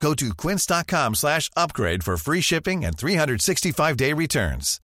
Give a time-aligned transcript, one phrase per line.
[0.00, 4.80] Go to quince.com slash upgrade for free shipping and 365-day returns.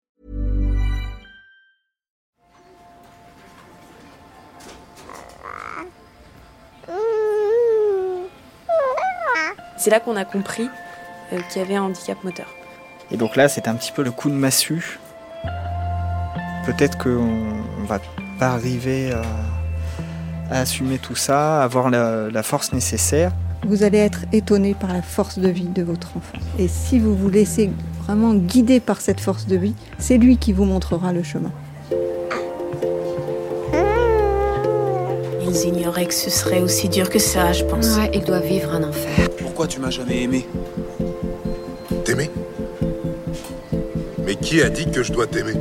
[9.76, 10.68] C'est là qu'on a compris
[11.32, 12.46] euh, qu'il y avait un handicap moteur.
[13.10, 14.98] Et donc là, c'est un petit peu le coup de massue.
[16.64, 17.24] Peut-être qu'on
[17.80, 17.98] ne va
[18.38, 19.22] pas arriver à,
[20.54, 23.32] à assumer tout ça, à avoir la, la force nécessaire.
[23.64, 26.38] Vous allez être étonné par la force de vie de votre enfant.
[26.58, 27.70] Et si vous vous laissez
[28.04, 31.52] vraiment guider par cette force de vie, c'est lui qui vous montrera le chemin.
[35.46, 37.96] Ils ignoraient que ce serait aussi dur que ça, je pense.
[37.96, 39.28] Ouais, il doit vivre un enfer.
[39.38, 40.46] Pourquoi tu m'as jamais aimé?
[42.04, 42.30] T'aimer?
[44.24, 45.54] Mais qui a dit que je dois t'aimer?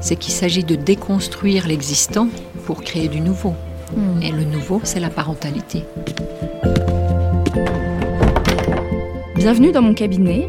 [0.00, 2.28] C'est qu'il s'agit de déconstruire l'existant
[2.66, 3.54] pour créer du nouveau.
[3.96, 4.22] Hmm.
[4.22, 5.84] Et le nouveau, c'est la parentalité.
[9.44, 10.48] Bienvenue dans mon cabinet.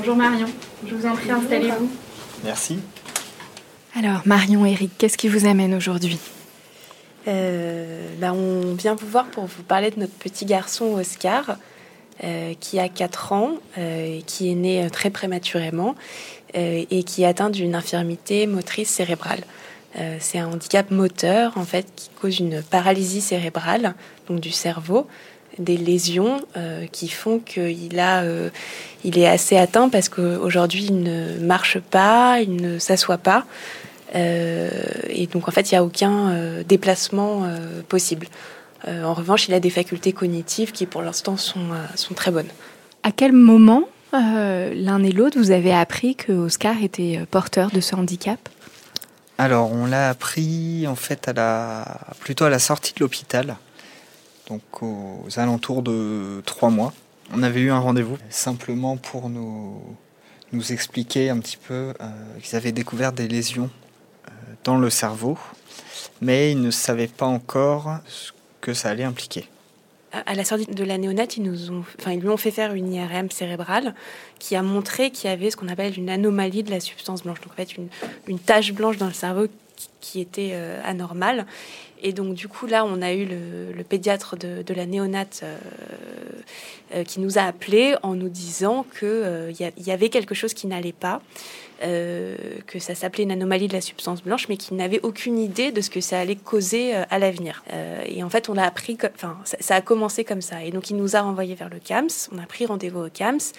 [0.00, 0.46] Bonjour Marion.
[0.88, 1.90] Je vous en prie, installez-vous.
[2.42, 2.78] Merci.
[3.94, 6.18] Alors Marion, Eric, qu'est-ce qui vous amène aujourd'hui?
[7.28, 11.58] Euh, bah, on vient vous voir pour vous parler de notre petit garçon Oscar,
[12.24, 15.94] euh, qui a 4 ans, euh, qui est né euh, très prématurément
[16.56, 19.44] euh, et qui est atteint d'une infirmité motrice cérébrale.
[19.98, 23.94] Euh, c'est un handicap moteur en fait qui cause une paralysie cérébrale,
[24.28, 25.06] donc du cerveau,
[25.58, 28.50] des lésions euh, qui font qu'il a, euh,
[29.04, 33.44] il est assez atteint parce qu'aujourd'hui il ne marche pas, il ne s'assoit pas.
[34.14, 34.70] Euh,
[35.08, 38.26] et donc en fait, il n'y a aucun euh, déplacement euh, possible.
[38.88, 42.30] Euh, en revanche, il a des facultés cognitives qui pour l'instant sont, euh, sont très
[42.30, 42.48] bonnes.
[43.02, 43.84] À quel moment
[44.14, 48.40] euh, l'un et l'autre vous avez appris que Oscar était porteur de ce handicap?
[49.38, 53.56] Alors, on l'a appris en fait à la, plutôt à la sortie de l'hôpital,
[54.50, 56.92] donc aux alentours de trois mois.
[57.32, 59.80] On avait eu un rendez-vous simplement pour nous,
[60.70, 62.08] expliquer un petit peu euh,
[62.42, 63.70] qu'ils avaient découvert des lésions
[64.26, 64.30] euh,
[64.64, 65.38] dans le cerveau,
[66.20, 69.46] mais ils ne savaient pas encore ce que ça allait impliquer.
[70.26, 72.74] À la sortie de la néonate, ils, nous ont, enfin, ils lui ont fait faire
[72.74, 73.94] une IRM cérébrale
[74.40, 77.40] qui a montré qu'il y avait ce qu'on appelle une anomalie de la substance blanche.
[77.40, 77.76] Donc en fait,
[78.26, 79.46] une, tache blanche dans le cerveau
[79.76, 81.46] qui, qui était euh, anormale.
[82.02, 85.58] Et donc du coup, là, on a eu le, pédiatre de, la néonate euh,
[86.94, 90.66] euh, qui nous a appelés en nous disant qu'il il y avait quelque chose qui
[90.66, 91.20] n'allait pas.
[91.82, 95.72] euh, que ça s'appelait une anomalie de la substance blanche, mais qui n'avait aucune idée
[95.72, 97.62] de ce que ça allait causer euh, à l'avenir.
[97.72, 100.64] Euh, et en fait, on l'a appris, enfin, ça, ça a commencé comme ça.
[100.64, 102.08] Et donc, il nous a renvoyé vers le CAMS.
[102.32, 103.52] On a pris rendez-vous au CAMS.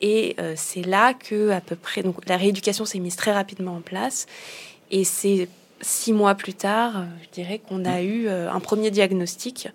[0.00, 3.76] Et euh, c'est là que, à peu près, donc la rééducation s'est mise très rapidement
[3.76, 4.26] en place.
[4.90, 5.48] Et c'est
[5.84, 9.68] six mois plus tard, euh, je dirais, qu'on a eu euh, un premier diagnostic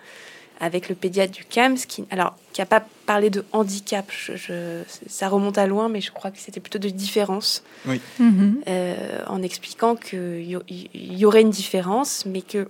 [0.61, 4.05] avec le pédiatre du CAMS, qui, alors, qui n'a pas parlé de handicap.
[4.11, 8.01] Je- je- ça remonte à loin, mais je crois que c'était plutôt de différence Oui.
[8.67, 10.43] euh, en expliquant qu'il
[10.93, 12.67] y, aurait une différence, mais que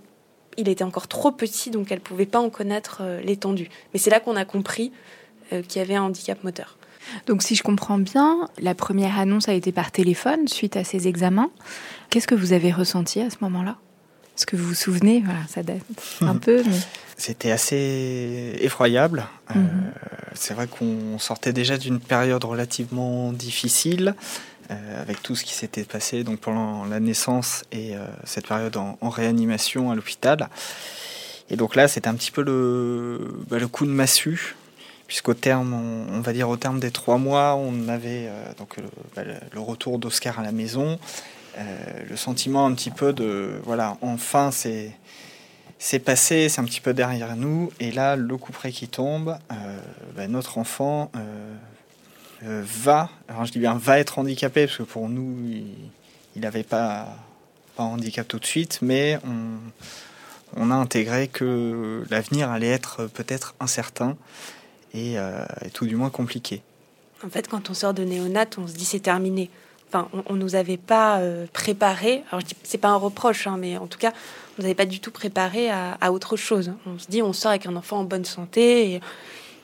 [0.58, 3.70] il était encore trop petit, donc elle pouvait pas en connaître euh, l'étendue.
[3.94, 4.92] Mais c'est là qu'on a compris
[5.54, 6.78] euh, qu'il y avait un handicap moteur.
[7.28, 11.08] Donc si je comprends bien, la première annonce a été par téléphone suite à ces
[11.08, 11.50] examens.
[12.10, 13.78] Qu'est-ce que vous avez ressenti à ce moment-là?
[14.38, 15.82] Est-ce que vous vous souvenez Voilà, ça date
[16.22, 16.64] un peu.
[16.66, 16.78] Mais...
[17.18, 19.26] C'était assez effroyable.
[19.52, 19.92] Euh, Mhm.
[20.36, 24.16] c'est vrai qu'on sortait déjà d'une période relativement difficile
[24.72, 28.78] euh, avec tout ce qui s'était passé donc pendant la naissance et euh, cette période
[28.78, 30.48] en, en réanimation à l'hôpital.
[31.50, 34.56] Et donc là, c'était un petit peu le, bah, le coup de massue,
[35.10, 38.84] puisqu'au terme, on, va dire au terme des trois mois, on avait euh, donc le,
[39.16, 41.00] bah, le- retour d'Oscar à la maison,
[41.58, 41.64] euh,
[42.08, 44.92] le sentiment un petit peu de voilà, enfin c'est
[45.80, 49.36] c'est passé, c'est un petit peu derrière nous, et là, le coup près qui tombe,
[49.52, 49.80] euh,
[50.16, 51.10] bah, notre enfant
[52.42, 55.38] va, alors je dis bien va être handicapé, parce que pour nous,
[56.36, 57.18] il n'avait pas,
[57.76, 59.20] pas handicap tout de suite, mais
[60.56, 64.18] on a intégré que l'avenir allait être peut-être incertain
[64.94, 66.62] et, et, tout du moins compliqué.
[67.26, 69.50] En fait, quand on sort de néonat, on se dit c'est terminé.
[69.88, 71.20] Enfin, on, ne nous avait pas
[71.52, 72.24] préparé.
[72.32, 74.14] Alors, c'est pas un reproche, hein, mais en tout cas,
[74.60, 76.74] vous n'avez pas du tout préparé à, autre chose.
[76.86, 78.94] On se dit, on sort avec un enfant en bonne santé.
[78.94, 79.02] Et,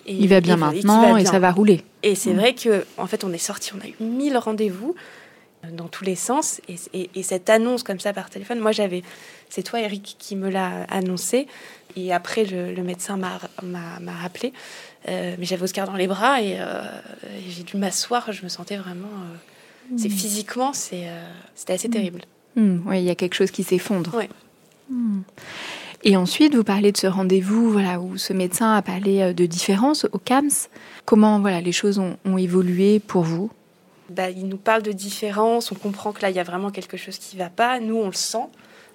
[0.08, 1.84] il va bien maintenant et, ça va rouler.
[2.02, 2.38] Et c'est mm.
[2.38, 4.96] vrai que, en fait, on est sorti, on a eu mille rendez-vous
[5.66, 6.62] euh, dans tous les sens.
[6.94, 9.04] Et, cette annonce comme ça par téléphone, moi j'avais,
[9.50, 11.48] c'est toi Eric qui me l'a annoncé.
[11.98, 13.40] Et après, le, médecin m'a
[14.22, 14.54] rappelé.
[15.08, 16.82] Euh, mais j'avais Oscar dans les bras et, euh,
[17.48, 18.32] j'ai dû m'asseoir.
[18.32, 19.08] Je me sentais vraiment.
[19.98, 20.12] C'est mm.
[20.12, 21.08] physiquement, c'était
[21.68, 21.92] assez mm.
[21.92, 22.22] terrible.
[22.56, 24.16] oui, il y a quelque chose qui s'effondre.
[24.16, 24.30] Ouais.
[26.08, 29.48] Et ensuite, vous parlez de ce rendez-vous voilà, où ce médecin a parlé euh, de
[29.48, 30.70] différence au CAMS.
[31.04, 33.50] Comment voilà, les choses ont, évolué pour vous?
[34.12, 36.96] Bah, Il nous parle de différence, on comprend que là, il y a vraiment quelque
[36.96, 37.80] chose qui ne va pas.
[37.80, 38.46] Nous, on le sent,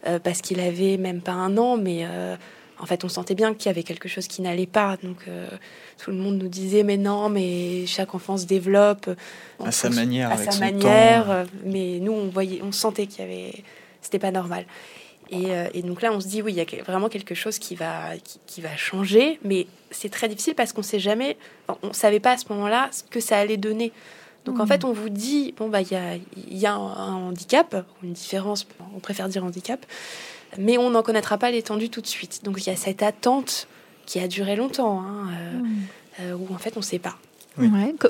[0.06, 2.36] euh, parce qu'il avait même pas un an, mais euh,
[2.80, 4.96] en fait, on sentait bien qu'il y avait quelque chose qui n'allait pas.
[5.02, 5.18] Donc,
[5.98, 9.10] tout le monde nous disait, mais non, mais chaque enfant se développe.
[9.62, 10.30] À sa manière.
[10.30, 11.46] À sa manière.
[11.64, 13.64] Mais nous, on, voyait, on sentait qu'il y avait...
[14.00, 14.64] C'était pas normal.
[15.32, 17.74] Euh, et, donc là, on se dit, oui, il y a vraiment quelque chose qui
[17.74, 18.10] va,
[18.46, 21.36] qui, va changer, mais c'est très difficile parce qu'on sait jamais,
[21.82, 23.92] on ne savait pas à ce moment-là ce que ça allait donner.
[24.44, 24.68] Donc en mmh.
[24.68, 26.16] fait, on vous dit, bon, bah, il y a,
[26.48, 28.66] y a un, handicap, une différence,
[28.96, 29.84] on préfère dire handicap,
[30.58, 32.40] mais on n'en connaîtra pas l'étendue tout de suite.
[32.44, 33.66] Donc il y a cette attente
[34.06, 35.66] qui a duré longtemps, hein, euh, mmh.
[36.20, 37.16] euh, où en fait, on ne sait pas.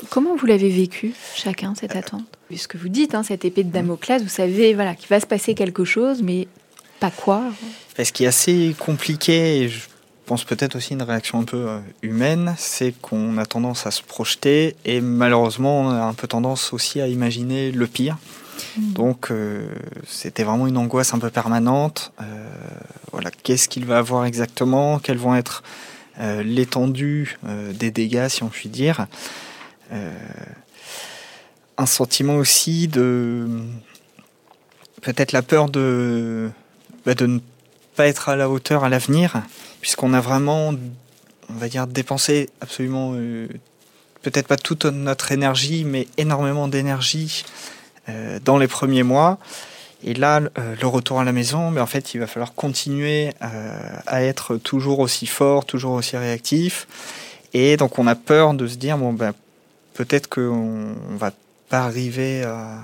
[0.09, 2.25] comment vous l'avez vécu, chacun, cette attente?
[2.49, 5.55] Puisque vous dites, hein, cette épée de Damoclès, vous savez voilà, qu'il va se passer
[5.55, 6.49] quelque chose, mais
[7.01, 7.45] pas quoi
[7.99, 9.81] Ce qui est assez compliqué, et je
[10.31, 14.01] pense peut-être aussi une réaction un peu euh, humaine, c'est qu'on a tendance à se
[14.03, 18.17] projeter et malheureusement on a un peu tendance aussi à imaginer le pire.
[18.77, 18.93] Hmm.
[18.93, 19.69] Donc euh,
[20.07, 22.13] c'était vraiment une angoisse un peu permanente.
[22.21, 22.49] Euh,
[23.13, 24.99] voilà, qu'est-ce qu'il va avoir exactement?
[24.99, 25.63] Quelles vont être
[26.45, 27.39] l'étendue
[27.73, 29.07] des dégâts, si on peut dire?
[31.79, 33.49] Un sentiment aussi de
[35.01, 36.51] peut-être la peur de
[37.07, 37.39] bah, de ne
[37.97, 39.43] pas être à la hauteur à l'avenir,
[39.81, 40.75] puisqu'on a vraiment,
[41.49, 43.49] on va dire, dépensé absolument, euh,
[44.23, 47.80] peut-être pas toute notre énergie, mais énormément d'énergie euh,
[48.45, 49.39] dans les premiers mois.
[50.03, 53.33] Et là, euh, le retour à la maison, mais en fait, il va falloir continuer
[53.41, 56.87] à être toujours aussi fort, toujours aussi réactif.
[57.53, 59.33] Et donc, on a peur de se dire, bon, ben,
[59.95, 61.33] peut-être qu'on va
[61.69, 62.79] pas arriver à,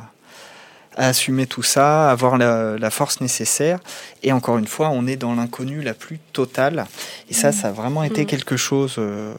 [0.97, 3.79] à assumer tout ça, avoir la, force nécessaire.
[4.23, 6.87] Et encore une fois, on est dans l'inconnu la plus totale.
[7.31, 8.27] Et ça, ça a vraiment été mm.
[8.27, 9.35] quelque chose euh,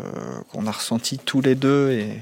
[0.51, 2.21] qu'on a ressenti tous les deux et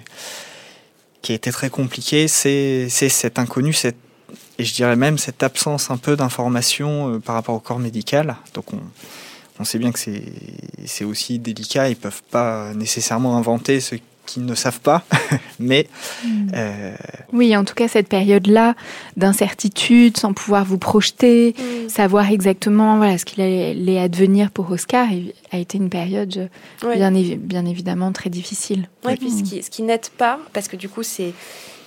[1.26, 2.28] qui a très compliqué.
[2.28, 3.98] C'est cet inconnu, cette,
[4.60, 8.36] et je dirais même cette absence un peu d'information euh, par rapport au corps médical.
[8.54, 8.80] Donc on,
[9.60, 13.96] on sait bien que c'est aussi délicat, ils peuvent pas nécessairement inventer ce
[14.26, 15.04] qui ne savent pas,
[15.60, 15.88] mais...
[16.24, 16.48] Hmm.
[16.56, 16.96] Euh,
[17.34, 18.76] oui, en tout cas, cette période-là
[19.18, 21.90] d'incertitude, sans pouvoir vous projeter, hmm.
[21.90, 25.08] savoir exactement voilà, ce qu'il allait advenir pour Oscar,
[25.52, 26.50] a été une période
[26.82, 28.90] bien, bien, évidemment très difficile.
[29.06, 31.34] Oui, puis ce qui, ce qui n'aide pas, parce que du coup, c'est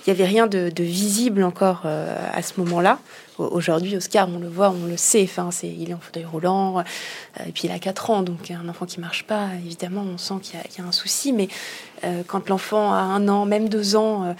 [0.09, 2.99] il n'y avait rien de, visible encore euh, à ce moment-là.
[3.39, 5.23] Aujourd'hui, Oscar, on le voit, on le sait.
[5.23, 6.83] Enfin, c'est, il est en fauteuil roulant, euh,
[7.47, 10.35] et puis il a 4 ans, donc un enfant qui marche pas, évidemment, on sent
[10.41, 11.31] qu'il y a, un souci.
[11.31, 11.47] Mais
[12.03, 14.35] euh, quand l'enfant a un an, même deux ans,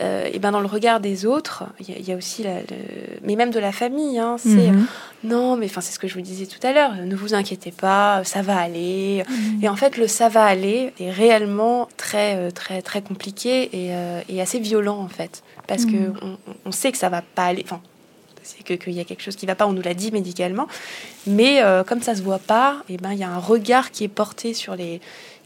[0.00, 2.44] et ben dans le regard des autres, il y, a aussi,
[3.22, 4.86] mais même de la famille, hein, c'est mhm.
[5.22, 6.94] non, mais enfin c'est ce que je vous disais tout à l'heure.
[6.96, 9.22] Ne vous inquiétez pas, ça va aller.
[9.28, 9.60] Mhm.
[9.62, 13.92] Et en fait, le ça va aller est réellement très très très compliqué et,
[14.28, 17.62] et assez violent en fait, parce que on, on, sait que ça va pas aller.
[17.64, 17.80] Enfin,
[18.44, 20.68] c'est qu'il y a quelque chose qui ne va pas, on nous l'a dit médicalement.
[21.26, 23.90] Mais euh, comme ça ne se voit pas, eh ben, il y a un regard
[23.90, 25.00] qui est porté sur les,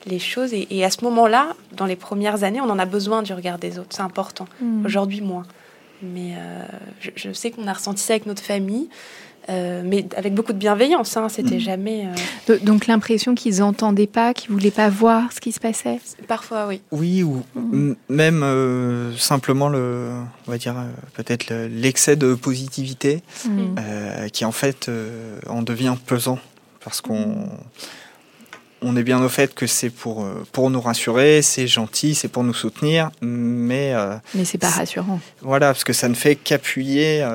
[0.07, 0.53] les choses.
[0.53, 3.79] Et, à ce moment-là, dans les premières années, on en a besoin du regard des
[3.79, 3.91] autres.
[3.91, 4.47] C'est important.
[4.61, 4.85] Mm.
[4.85, 5.47] Aujourd'hui, moins.
[6.03, 6.65] Mais euh,
[7.17, 8.89] je, sais qu'on a ressenti ça avec notre famille.
[9.49, 11.61] Euh, mais avec beaucoup de bienveillance, hein, c'était mm.
[11.61, 12.07] jamais.
[12.51, 16.01] Euh, donc l'impression qu'ils n'entendaient pas, qu'ils voulaient pas voir ce qui se passait?
[16.27, 16.83] Parfois, oui.
[16.91, 17.95] Oui, ou mm.
[18.11, 20.11] même euh, simplement le,
[20.47, 20.75] on va dire
[21.15, 24.29] peut-être l'excès de positivité, mm.
[24.33, 24.91] qui en fait
[25.49, 26.39] en devient pesant
[26.85, 27.49] parce qu'on
[28.81, 32.45] on est bien au fait que c'est pour, pour nous rassurer, c'est gentil, c'est pour
[32.45, 33.93] nous soutenir, mais...
[34.35, 35.21] mais c'est pas rassurant.
[35.41, 37.27] Voilà, parce que ça ne fait qu'appuyer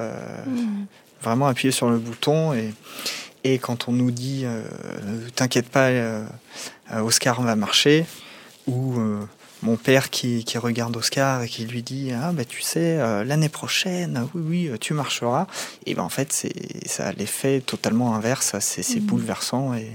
[1.24, 2.74] vraiment appuyer sur le bouton et,
[3.44, 4.64] Et quand on nous dit euh,
[5.36, 6.26] T'inquiète pas, euh,
[6.92, 8.06] Oscar va marcher,
[8.68, 8.96] ou
[9.62, 13.50] mon père qui, qui, regarde Oscar et qui lui dit Ah, bah, tu sais, l'année
[13.50, 15.48] prochaine, oui, oui, tu marcheras.
[15.86, 16.48] Et ben en fait,
[16.86, 19.00] ça a l'effet totalement inverse, c'est mmh.
[19.00, 19.74] bouleversant.
[19.74, 19.92] Et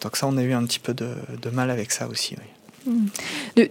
[0.00, 2.34] donc, ça, on a eu un petit peu de, de mal avec ça aussi.
[2.38, 2.61] Oui.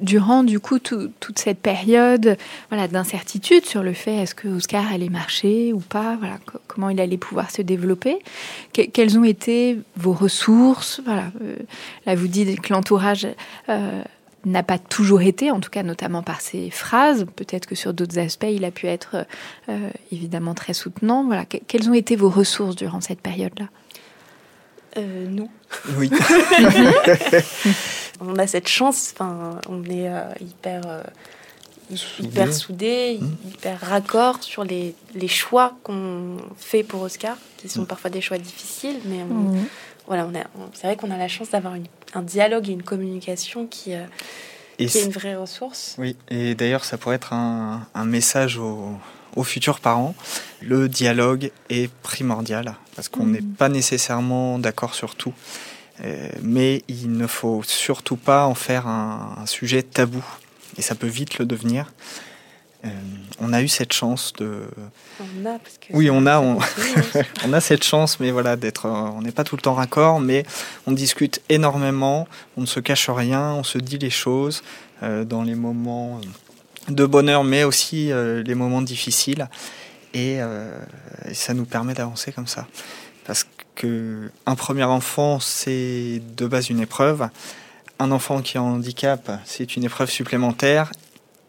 [0.02, 2.38] Durant du coup toute cette période
[2.70, 6.38] voilà, d'incertitude sur le fait est-ce que Oscar allait marcher ou pas, voilà,
[6.68, 8.20] comment il allait pouvoir se développer,
[8.74, 11.56] quelles ont été vos ressources voilà, euh,
[12.06, 13.28] Là, vous dites que l'entourage
[13.70, 14.02] euh,
[14.46, 17.26] n'a pas toujours été, en tout cas notamment par ses phrases.
[17.36, 19.26] Peut-être que sur d'autres aspects, il a pu être
[19.70, 21.24] euh, évidemment très soutenant.
[21.24, 23.68] Voilà, quelles ont été vos ressources durant cette période-là?
[24.98, 25.50] Euh, nous.
[25.98, 26.12] Oui.
[28.22, 31.04] on a cette chance, enfin, on est euh, hyper, euh,
[32.20, 33.50] hyper soudés, mmh.
[33.50, 37.88] hyper raccord sur les, les choix qu'on fait pour Oscar, qui sont mmh.
[37.88, 39.66] parfois des choix difficiles, mais mmh.
[40.08, 40.32] voilà, on,
[40.74, 41.74] c'est vrai qu'on a la chance d'avoir
[42.14, 43.94] un dialogue et une communication qui,
[44.78, 45.96] qui est une vraie ressource.
[45.98, 48.96] Oui, et d'ailleurs, ça pourrait être un, un message aux
[49.36, 50.16] aux futurs parents,
[50.62, 55.34] le dialogue est primordial parce qu'on n'est pas nécessairement d'accord sur tout.
[56.04, 60.24] Euh, mais il ne faut surtout pas en faire un, sujet tabou.
[60.78, 61.92] Et ça peut vite le devenir.
[62.84, 62.90] Euh,
[63.40, 64.64] on a eu cette chance de.
[65.20, 66.58] On a, parce que oui, on a, on...
[67.46, 67.54] on...
[67.54, 68.88] a cette chance, mais voilà, d'être.
[68.88, 70.44] On n'est pas tout le temps raccord, mais
[70.88, 72.28] on discute énormément.
[72.58, 74.64] On ne se cache rien, on se dit les choses
[75.04, 76.22] euh, dans les moments
[76.88, 79.48] de bonheur, mais aussi euh, les moments difficiles.
[80.16, 80.80] Euh,
[81.26, 82.68] et, ça nous permet d'avancer comme ça.
[83.82, 87.30] Que un premier enfant, c'est de base une épreuve.
[87.98, 90.92] Un enfant qui a un handicap, c'est une épreuve supplémentaire.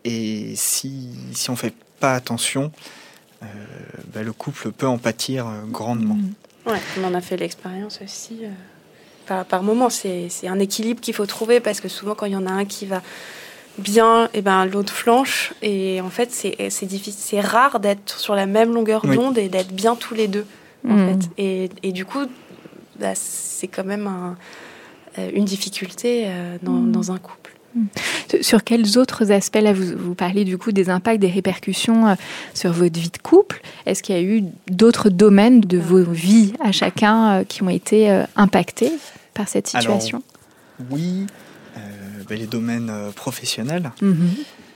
[0.05, 2.73] Et si, si on fait pas attention,
[3.43, 3.47] euh,
[4.15, 6.15] bah, le couple peut en pâtir grandement.
[6.15, 6.71] Mmh.
[6.71, 8.41] Ouais, on en a fait l'expérience aussi.
[9.27, 12.37] par, par moment, c'est un équilibre qu'il faut trouver parce que souvent, quand il y
[12.37, 13.03] en a un qui va
[13.79, 15.53] bien, et ben l'autre flanche.
[15.62, 19.73] Et en fait, c'est difficile, c'est rare d'être sur la même longueur d'onde et d'être
[19.73, 20.47] bien tous les deux.
[20.89, 21.21] En hmm.
[21.21, 21.31] fait.
[21.39, 22.27] Et, et, du coup,
[22.99, 24.37] bah, c'est quand même un,
[25.19, 26.93] euh, une difficulté euh, dans, hmm.
[26.93, 27.55] dans, un couple.
[27.75, 27.87] Hmm.
[28.41, 32.15] Sur quels autres aspects, là, vous, vous, parlez du coup des impacts, des répercussions euh,
[32.55, 36.53] sur votre vie de couple Est-ce qu'il y a eu d'autres domaines de vos vies
[36.61, 38.93] à chacun qui ont été impactés
[39.35, 40.23] par cette situation?
[40.91, 41.27] Oui,
[42.33, 43.93] ben, les domaines euh, professionnels.
[44.01, 44.31] Mhm.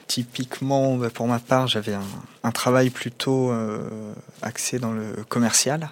[0.09, 1.95] Typiquement, ben, pour ma part, j'avais
[2.43, 5.91] un, travail plutôt euh, axé dans le commercial.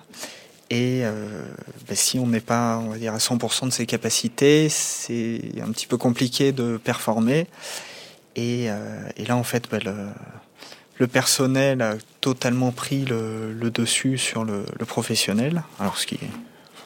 [0.71, 1.43] Et euh,
[1.89, 5.71] ben, si on n'est pas, on va dire, à 100% de ses capacités, c'est un
[5.73, 7.47] petit peu compliqué de performer.
[8.37, 8.69] Et,
[9.27, 9.69] là, en fait,
[10.99, 15.63] le, personnel a totalement pris le, dessus sur le, professionnel.
[15.79, 16.19] Alors, ce qui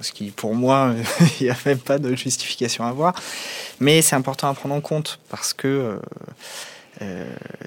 [0.01, 0.95] ce qui pour moi,
[1.41, 3.15] il n'y a même pas de justification à avoir.
[3.81, 5.97] Mais c'est important à prendre en compte parce que euh, euh,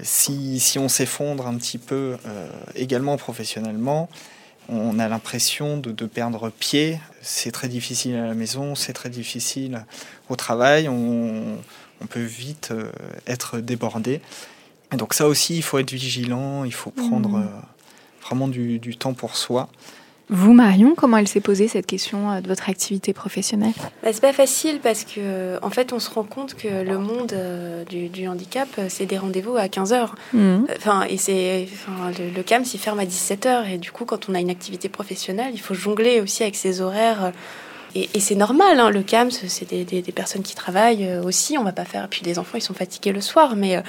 [0.03, 4.09] si, si, on s'effondre un petit peu euh, également professionnellement,
[4.69, 6.99] on a l'impression de, de, perdre pied.
[7.21, 9.85] C'est très difficile à la maison, c'est très difficile
[10.29, 10.87] au travail.
[10.87, 11.57] On,
[12.01, 12.73] on peut vite
[13.27, 14.21] être débordé.
[14.93, 17.49] Et donc ça aussi, il faut être vigilant, il faut prendre mmh.
[18.21, 19.69] vraiment du, du temps pour soi.
[20.33, 23.73] Vous, Marion, comment elle s'est posée cette question euh, de votre activité professionnelle?
[24.01, 27.33] Bah, C'est pas facile parce que, en fait, on se rend compte que le monde
[27.33, 30.65] euh, du, handicap, euh, c'est des rendez-vous à 15 h mmh.
[30.77, 31.67] Enfin, et c'est,
[32.17, 34.87] le, CAM s'y ferme à 17 h Et du coup, quand on a une activité
[34.87, 37.33] professionnelle, il faut jongler aussi avec ses horaires.
[37.93, 41.57] Et, c'est normal, hein, le CAM, c'est des, des, personnes qui travaillent aussi.
[41.57, 42.07] On va pas faire.
[42.07, 43.83] Puis les enfants, ils sont fatigués le soir, mais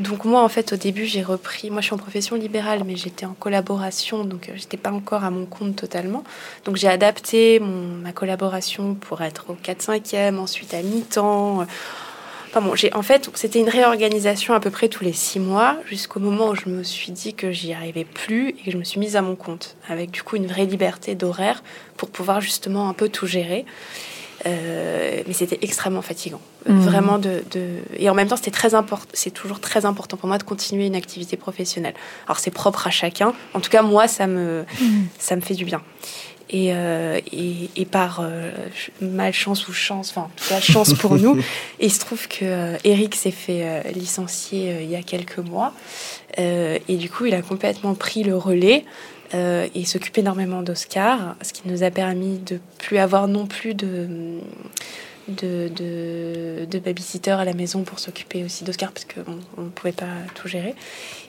[0.00, 1.70] donc moi, en fait, au début, j'ai repris.
[1.70, 5.24] Moi, je suis en profession libérale, mais j'étais en collaboration, donc euh, j'étais pas encore
[5.24, 6.24] à mon compte totalement.
[6.64, 11.66] Donc j'ai adapté ma collaboration pour être au 4-5e, ensuite à mi-temps.
[12.50, 15.76] Enfin bon, j'ai en fait, c'était une réorganisation à peu près tous les six mois,
[15.86, 18.82] jusqu'au moment où je me suis dit que j'y arrivais plus et que je me
[18.82, 21.62] suis mise à mon compte, avec du coup une vraie liberté d'horaire
[21.96, 23.64] pour pouvoir justement un peu tout gérer.
[24.46, 26.40] Euh, mais c'était extrêmement fatigant.
[26.66, 26.80] Mmh.
[26.80, 27.42] Vraiment de,
[27.96, 29.08] Et en même temps, c'était très important.
[29.12, 31.94] C'est toujours très important pour moi de continuer une activité professionnelle.
[32.26, 33.34] Alors, c'est propre à chacun.
[33.54, 34.86] En tout cas, moi, ça me, mmh.
[35.18, 35.82] ça me fait du bien.
[36.52, 38.50] Et, euh, et, par euh,
[39.00, 41.38] malchance ou chance, enfin, en tout cas, chance pour nous,
[41.80, 45.72] il se trouve que Eric s'est fait licencier il y a quelques mois.
[46.36, 48.84] et du coup, il a complètement pris le relais.
[49.32, 53.74] Euh, et s'occupe énormément d'Oscar, ce qui nous a permis de plus avoir non plus
[53.74, 54.08] de,
[55.28, 59.92] de, de, de babysitter à la maison pour s'occuper aussi d'Oscar parce qu'on ne pouvait
[59.92, 60.74] pas tout gérer.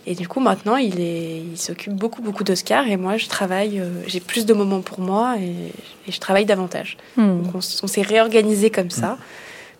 [0.07, 3.79] Et du coup, maintenant, il, est, il s'occupe beaucoup, beaucoup d'Oscar et moi, je travaille,
[3.79, 5.51] euh, j'ai plus de moments pour moi et,
[6.07, 6.97] et je travaille davantage.
[7.17, 7.43] Hmm.
[7.43, 9.19] Donc, on, s'est réorganisé comme ça.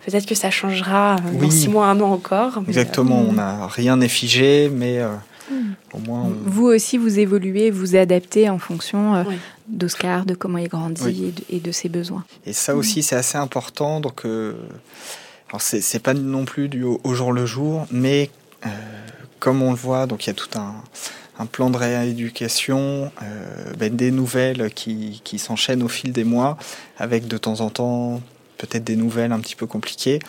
[0.06, 1.52] Peut-être que ça changera euh, dans Oui.
[1.52, 2.62] six mois, un an encore.
[2.62, 5.10] mais, Exactement, euh, on n'a rien n'est figé, mais euh.
[5.94, 9.36] Au moins on- Vous aussi, vous évoluez, vous adaptez en fonction euh, Oui.
[9.68, 11.24] d'Oscar, de comment il grandit Oui.
[11.26, 12.24] et, de, et de ses besoins.
[12.46, 14.00] Et ça aussi, c'est assez important.
[14.00, 14.54] Donc, euh,
[15.50, 18.30] alors c'est c'est pas non plus du au, au jour le jour, mais
[18.66, 18.70] euh,
[19.40, 20.76] comme on le voit, donc il y a tout un,
[21.40, 26.58] un plan de rééducation, euh, ben, des nouvelles qui, qui s'enchaînent au fil des mois,
[26.98, 28.22] avec de temps en temps
[28.58, 30.20] peut-être des nouvelles un petit peu compliquées.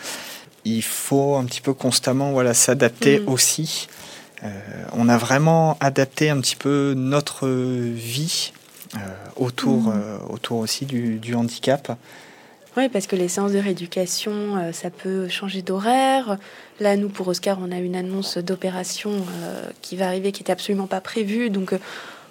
[0.65, 3.27] Il faut un petit peu constamment voilà, s'adapter Mhm.
[3.29, 3.87] aussi.
[4.43, 4.49] Euh,
[4.93, 8.51] on a vraiment adapté un petit peu notre vie
[8.95, 8.99] euh,
[9.35, 11.97] autour, euh, autour aussi du, du handicap.
[12.75, 16.39] Oui, parce que les séances de rééducation, ça peut changer d'horaire.
[16.79, 19.11] Là, nous, pour Oscar, on a une annonce d'opération
[19.83, 21.51] qui va arriver qui n'était absolument pas prévue.
[21.51, 21.75] Donc,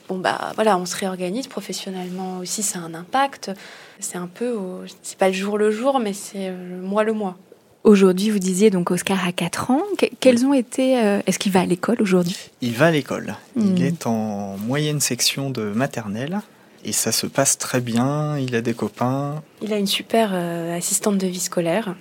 [0.08, 3.52] bon, bah voilà, on se réorganise professionnellement aussi, ça a un impact.
[4.00, 4.58] C'est un peu,
[5.04, 7.36] c'est pas le jour le jour, mais c'est le mois le mois.
[7.84, 9.82] Aujourd'hui, vous disiez donc Oscar a 4 ans.
[9.98, 10.98] Que- quels ont été.
[11.02, 12.36] euh, Est-ce qu'il va à l'école aujourd'hui?
[12.60, 13.34] Il va à l'école.
[13.56, 16.40] Il est en moyenne section de maternelle.
[16.84, 18.38] Et ça se passe très bien.
[18.38, 19.42] Il a des copains.
[19.62, 21.94] Il a une super euh, assistante de vie scolaire.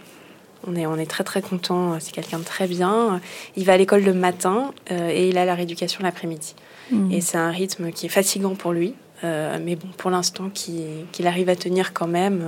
[0.67, 1.97] On est, on est très très content.
[1.99, 3.19] C'est quelqu'un de très bien.
[3.55, 6.53] Il va à l'école le matin euh, et il a la rééducation l'après-midi.
[6.91, 7.11] Mm.
[7.11, 11.05] Et c'est un rythme qui est fatigant pour lui, euh, mais bon, pour l'instant, qu'il
[11.11, 12.43] qu'il arrive à tenir quand même.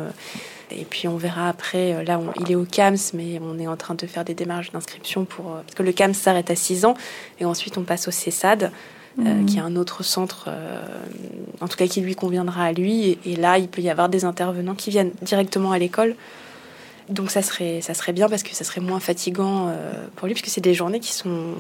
[0.78, 1.94] Et puis on verra après.
[1.94, 4.34] euh, Là, on- il est au CAMS, mais on est en train de faire des
[4.34, 6.96] démarches d'inscription pour euh, parce que le CAMS s'arrête à 6 ans
[7.40, 8.72] et ensuite on passe au CESAD,
[9.20, 9.46] euh, Mhm.
[9.46, 10.82] qui est un autre centre, euh,
[11.62, 13.10] en tout cas qui lui conviendra à lui.
[13.10, 16.16] Et, et là, il peut y avoir des intervenants qui viennent directement à l'école.
[17.10, 20.34] Donc ça serait, ça serait bien parce que ça serait moins fatigant euh, pour lui,
[20.34, 21.54] parce que c'est des journées qui sont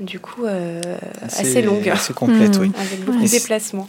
[0.00, 0.80] du coup euh,
[1.22, 2.62] assez, longues, Assez complètes, Mhm.
[2.62, 2.72] oui.
[2.78, 3.86] avec beaucoup de déplacements.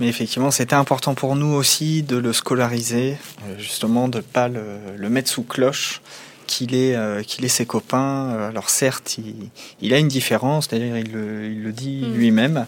[0.00, 4.62] Mais effectivement, c'était important pour nous aussi de le scolariser, euh, justement de pas le,
[4.96, 6.00] le mettre sous cloche,
[6.46, 8.30] qu'il ait, euh, qu'il ait ses copains.
[8.32, 9.50] Euh, Alors certes, il,
[9.82, 12.14] il a une différence, d'ailleurs il le, il le dit Mm.
[12.14, 12.66] lui-même,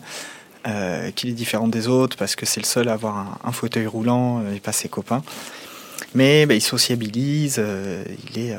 [0.68, 3.52] euh, qu'il est différent des autres parce que c'est le seul à avoir un, un
[3.52, 5.22] fauteuil roulant et pas ses copains.
[6.14, 8.56] Mais bah, il sociabilise, euh, il est...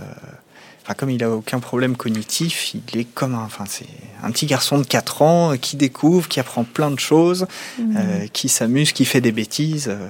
[0.84, 3.86] Enfin, comme il a aucun problème cognitif, il est comme un, enfin, c'est
[4.22, 7.48] un petit garçon de 4 ans euh, qui découvre, qui apprend plein de choses,
[7.80, 7.96] Mm.
[7.98, 9.88] euh, qui s'amuse, qui fait des bêtises.
[9.90, 10.10] euh.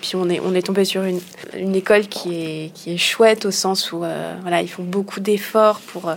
[0.00, 1.20] Puis on est, on est tombé sur une,
[1.56, 5.20] une école qui est, qui est chouette au sens où euh, voilà, ils font beaucoup
[5.20, 6.12] d'efforts pour,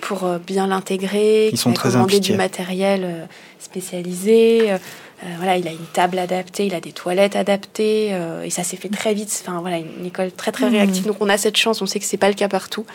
[0.00, 1.48] pour bien l'intégrer.
[1.52, 2.20] Ils sont très impliqués.
[2.32, 4.76] du matériel spécialisé.
[5.24, 8.62] Euh, voilà, il a une table adaptée, il a des toilettes adaptées, euh, et ça
[8.62, 9.42] s'est fait très vite.
[9.46, 10.72] Enfin voilà, une, école très très Mhm.
[10.72, 11.06] réactive.
[11.06, 11.82] Donc on a cette chance.
[11.82, 12.86] On sait que c'est pas le cas partout.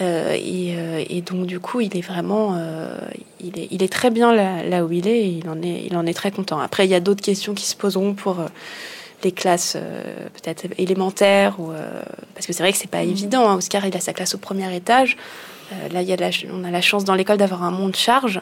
[0.00, 2.96] Euh, et, euh, et donc du coup, il est vraiment, euh,
[3.40, 5.18] il, est, il est très bien là, là où il est.
[5.20, 6.60] Et il en est, il en est très content.
[6.60, 8.36] Après, il y a d'autres questions qui se poseront pour
[9.24, 9.76] les classes
[10.42, 11.72] peut-être élémentaires, ou,
[12.34, 13.48] parce que c'est vrai que c'est pas évident.
[13.48, 13.56] hein.
[13.56, 15.16] Oscar, il a sa classe au premier étage.
[15.92, 18.40] Là, il y a de la on a la chance dans l'école d'avoir un monte-charge.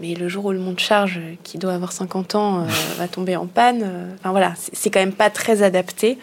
[0.00, 2.66] Mais le jour où le monte-charge, euh, qui doit avoir 50 ans, euh,
[2.98, 6.18] va tomber en panne, euh, enfin voilà, c'est quand même pas très adapté.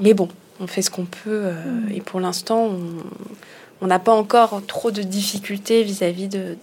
[0.00, 0.28] Mais bon,
[0.60, 1.20] on fait ce qu'on peut.
[1.44, 1.54] euh,
[1.94, 2.70] Et pour l'instant,
[3.80, 6.56] on n'a pas encore trop de difficultés vis-à-vis de,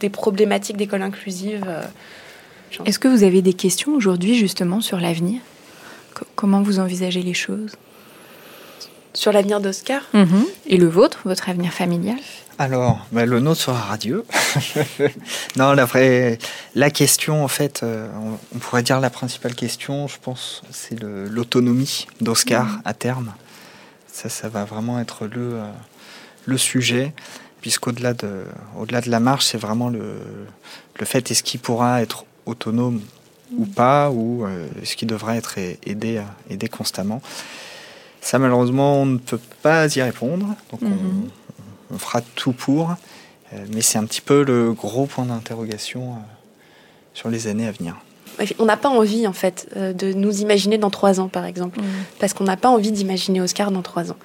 [0.00, 1.64] des problématiques d'école inclusive.
[2.84, 5.40] Est-ce que vous avez des questions aujourd'hui justement sur l'avenir?
[6.14, 7.72] Co- Comment vous envisagez les choses?
[9.14, 10.02] Sur l'avenir d'Oscar,
[10.66, 12.18] Et le vôtre, votre avenir familial?
[12.58, 14.24] Alors, bah, le nôtre sera radieux.
[15.56, 16.38] non, la vraie,
[16.74, 20.98] la question, en fait, euh, on, on pourrait dire la principale question, je pense, c'est
[21.00, 23.34] l'autonomie d'Oscar à terme.
[24.10, 25.70] Ça, ça va vraiment être le, euh,
[26.46, 27.12] le sujet,
[27.60, 28.44] puisqu'au-delà de,
[28.78, 30.14] au-delà de la marche, c'est vraiment le,
[30.98, 33.02] le fait est-ce qu'il pourra être autonome
[33.54, 37.20] ou pas, ou euh, est-ce qu'il devrait être aidé, aidé constamment?
[38.22, 40.46] Ça, malheureusement, on ne peut pas y répondre.
[40.72, 41.28] Donc, on- Mhm.
[41.92, 42.90] On fera tout pour,
[43.52, 46.14] euh, mais c'est un petit peu le gros point d'interrogation euh,
[47.14, 47.96] sur les années à venir.
[48.58, 51.80] on n'a pas envie en fait euh, de nous imaginer dans trois ans, par exemple,
[52.18, 54.16] parce qu'on n'a pas envie d'imaginer Oscar dans trois ans.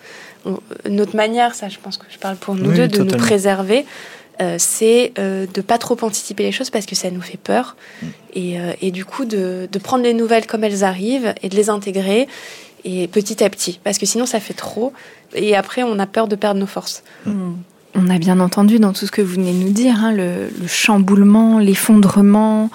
[0.46, 3.16] On- notre manière, ça, je pense que je parle pour nous Oui, deux, de nous
[3.18, 3.86] préserver.
[4.42, 7.76] euh, c'est euh, de pas trop anticiper les choses parce que ça nous fait peur
[8.02, 8.08] Mm.
[8.34, 11.56] et, euh, et du coup de, de prendre les nouvelles comme elles arrivent et de
[11.56, 12.28] les intégrer
[12.84, 14.94] et petit à petit parce que sinon ça fait trop
[15.34, 17.04] et après on a peur de perdre nos forces.
[17.94, 20.50] On a bien entendu dans tout ce que vous venez de nous dire, hein, le,
[20.68, 22.70] chamboulement, l'effondrement,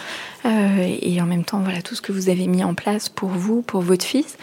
[0.45, 3.31] euh, et en même temps, voilà, tout ce que vous avez mis en place pour
[3.31, 4.37] vous, pour votre fils.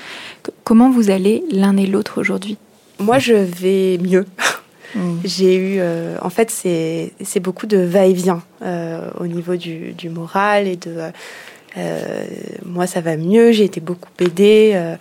[0.63, 2.57] comment vous allez l'un et l'autre aujourd'hui?
[2.99, 4.25] Moi, je vais mieux.
[4.95, 5.17] Hmm.
[5.23, 10.75] J'ai eu, euh, en fait, c'est beaucoup de va-et-vient euh, au niveau du, moral et
[10.75, 11.11] de.
[12.65, 13.51] moi, ça va mieux.
[13.51, 14.95] J'ai été beaucoup aidée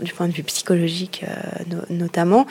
[0.00, 1.24] du point de vue psychologique,
[1.88, 2.46] notamment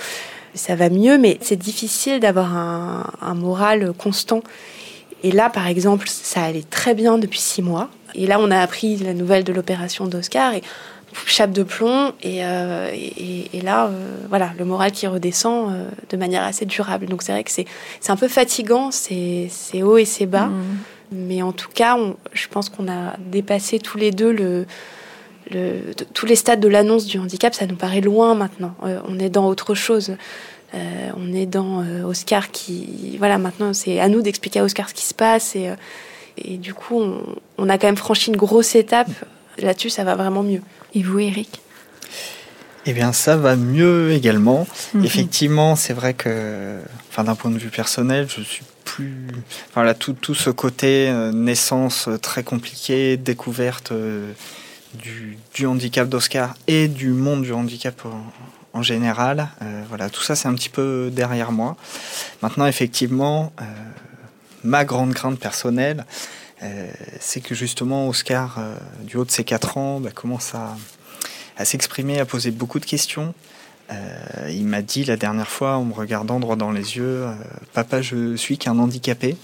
[0.53, 4.41] ça va mieux, mais c'est difficile d'avoir un, moral constant.
[5.23, 7.89] Et là, par exemple, ça allait très bien depuis six mois.
[8.15, 10.63] Et là, on a appris la nouvelle de l'opération d'Oscar et
[11.25, 12.13] chape de plomb.
[12.21, 17.07] Et, euh, et, là, euh, voilà, le moral qui redescend euh, de manière assez durable.
[17.07, 17.65] Donc c'est vrai que c'est
[18.07, 19.49] un peu fatigant, c'est
[19.81, 20.47] haut et c'est bas.
[20.47, 20.63] Mmh.
[21.11, 21.97] Mais en tout cas,
[22.33, 24.67] je pense qu'on a dépassé tous les deux le,
[26.13, 28.75] tous les stades de l'annonce du handicap, ça nous paraît loin maintenant.
[28.83, 30.15] Euh, on est dans autre chose.
[30.75, 34.87] Euh, on est dans euh, Oscar qui, voilà, maintenant c'est à nous d'expliquer à Oscar
[34.89, 35.71] ce qui se passe et,
[36.37, 37.01] et du coup
[37.57, 39.09] on, a quand même franchi une grosse étape.
[39.57, 40.61] Là-dessus, ça va vraiment mieux.
[40.93, 41.61] Et vous, Eric?
[42.85, 44.67] Eh bien, ça va mieux également.
[44.93, 45.03] Mhm.
[45.03, 46.77] Effectivement, c'est vrai que,
[47.09, 49.27] enfin, d'un point de vue personnel, je suis plus,
[49.73, 53.91] voilà, tout, tout ce côté naissance très compliqué, découverte
[54.93, 58.01] du, handicap d'Oscar et du monde du handicap
[58.73, 59.49] en, général.
[59.61, 61.75] Euh, voilà, tout ça c'est un petit peu derrière moi.
[62.41, 63.65] Maintenant, effectivement, euh,
[64.63, 66.05] ma grande crainte personnelle,
[66.63, 68.59] euh, c'est que justement Oscar,
[69.03, 70.75] du haut de ses 4 ans, bah, commence à,
[71.65, 73.33] s'exprimer, à poser beaucoup de questions.
[74.49, 77.25] il m'a dit la dernière fois, en me regardant droit dans les yeux,
[77.73, 79.35] Papa, je suis qu'un handicapé.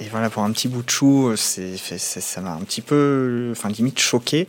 [0.00, 3.50] Et voilà, pour un petit bout de chou, euh, c'est, ça m'a un petit peu,
[3.52, 4.46] enfin limite choqué.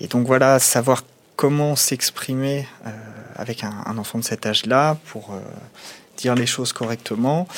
[0.00, 1.02] Et donc voilà, savoir
[1.34, 2.90] comment s'exprimer euh,
[3.34, 5.40] avec un, enfant de cet âge-là pour euh,
[6.16, 7.48] dire les choses correctement.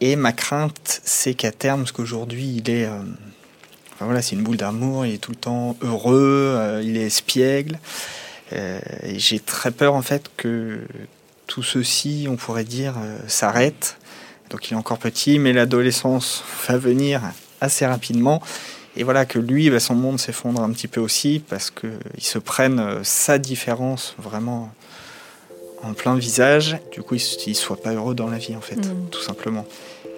[0.00, 4.58] Et ma crainte, c'est qu'à terme, parce qu'aujourd'hui, il est, enfin voilà, c'est une boule
[4.58, 7.78] d'amour, il est tout le temps heureux, il est espiègle.
[8.52, 10.80] et j'ai très peur en fait que
[11.46, 12.94] tout ceci, on pourrait dire,
[13.26, 13.96] s'arrête
[14.50, 17.20] donc il est encore petit, mais l'adolescence va venir
[17.60, 18.42] assez rapidement.
[18.96, 22.38] Et voilà que lui, bah, son monde s'effondre un petit peu aussi parce qu'il se
[22.38, 24.70] prenne euh, sa différence vraiment
[25.82, 26.78] en plein visage.
[26.92, 29.10] Du coup, il ne soit pas heureux dans la vie, en fait, mm.
[29.10, 29.66] tout simplement.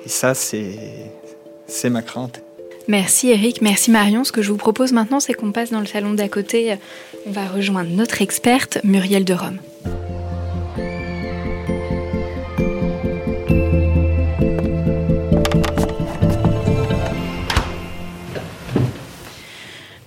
[0.07, 2.41] Et ça, c'est ma crainte.
[2.87, 4.25] Merci Eric, merci Marion.
[4.25, 6.79] Ce que je vous propose maintenant, c'est qu'on passe dans le salon d'à côté.
[7.27, 9.59] On va rejoindre notre experte, Muriel de Rome.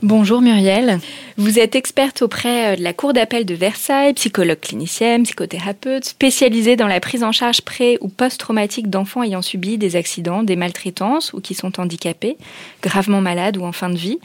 [0.04, 0.98] Bonjour Muriel.
[1.38, 6.76] Vous êtes experte auprès euh, de la Cour d'appel de Versailles, psychologue clinicienne, psychothérapeute, spécialisée
[6.76, 11.34] dans la prise en charge pré- ou post-traumatique d'enfants ayant subi des accidents, des maltraitances
[11.34, 12.38] ou qui sont handicapés,
[12.82, 14.18] gravement malades ou en fin de vie.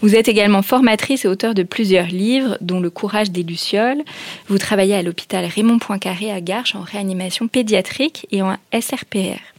[0.00, 4.02] Vous êtes également formatrice et auteur de plusieurs livres, dont Le courage des Lucioles.
[4.48, 9.51] Vous travaillez à l'hôpital Raymond Poincaré à Garches en réanimation pédiatrique et en SRPR.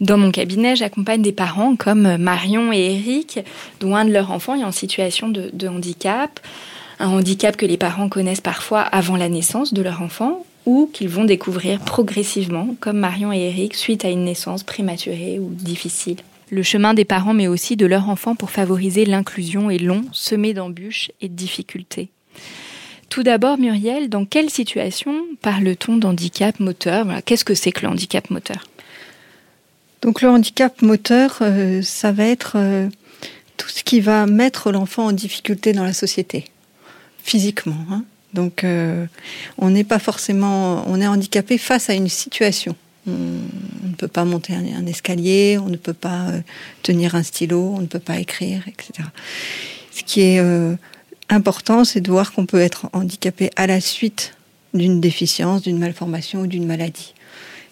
[0.00, 3.40] Dans mon cabinet, j'accompagne des parents comme Marion et Eric,
[3.80, 6.40] dont un de leurs enfants est en situation de, handicap,
[6.98, 11.08] un handicap que les parents connaissent parfois avant la naissance de leur enfant ou qu'ils
[11.08, 16.16] vont découvrir progressivement, comme Marion et Eric, suite à une naissance prématurée ou difficile.
[16.50, 20.54] Le chemin des parents, mais aussi de leur enfant pour favoriser l'inclusion est long, semé
[20.54, 22.08] d'embûches et de difficultés.
[23.10, 27.06] Tout d'abord, Muriel, dans quelle situation parle-t-on d'handicap moteur?
[27.24, 28.69] Qu'est-ce que c'est que le handicap moteur?
[30.02, 32.88] Donc le handicap moteur, euh, ça va être euh,
[33.56, 36.46] tout ce qui va mettre l'enfant en difficulté dans la société,
[37.22, 37.84] physiquement.
[37.90, 38.04] Hein.
[38.32, 39.06] Donc euh,
[39.58, 42.76] on n'est pas forcément, on est handicapé face à une situation.
[43.06, 46.28] On, ne peut pas monter un, escalier, on ne peut pas
[46.82, 49.08] tenir un stylo, on ne peut pas écrire, etc.
[49.90, 50.40] Ce qui est
[51.28, 54.34] important, c'est de voir qu'on peut être handicapé à la suite
[54.74, 57.14] d'une déficience, d'une malformation ou d'une maladie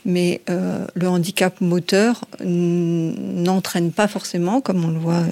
[0.08, 5.22] mais euh, le handicap moteur n'entraîne pas forcément, comme on le voit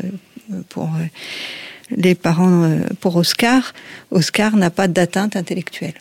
[0.53, 1.07] euh, pour euh,
[1.91, 3.73] les parents, pour Oscar.
[4.11, 5.95] Oscar n'a pas d'atteinte intellectuelle.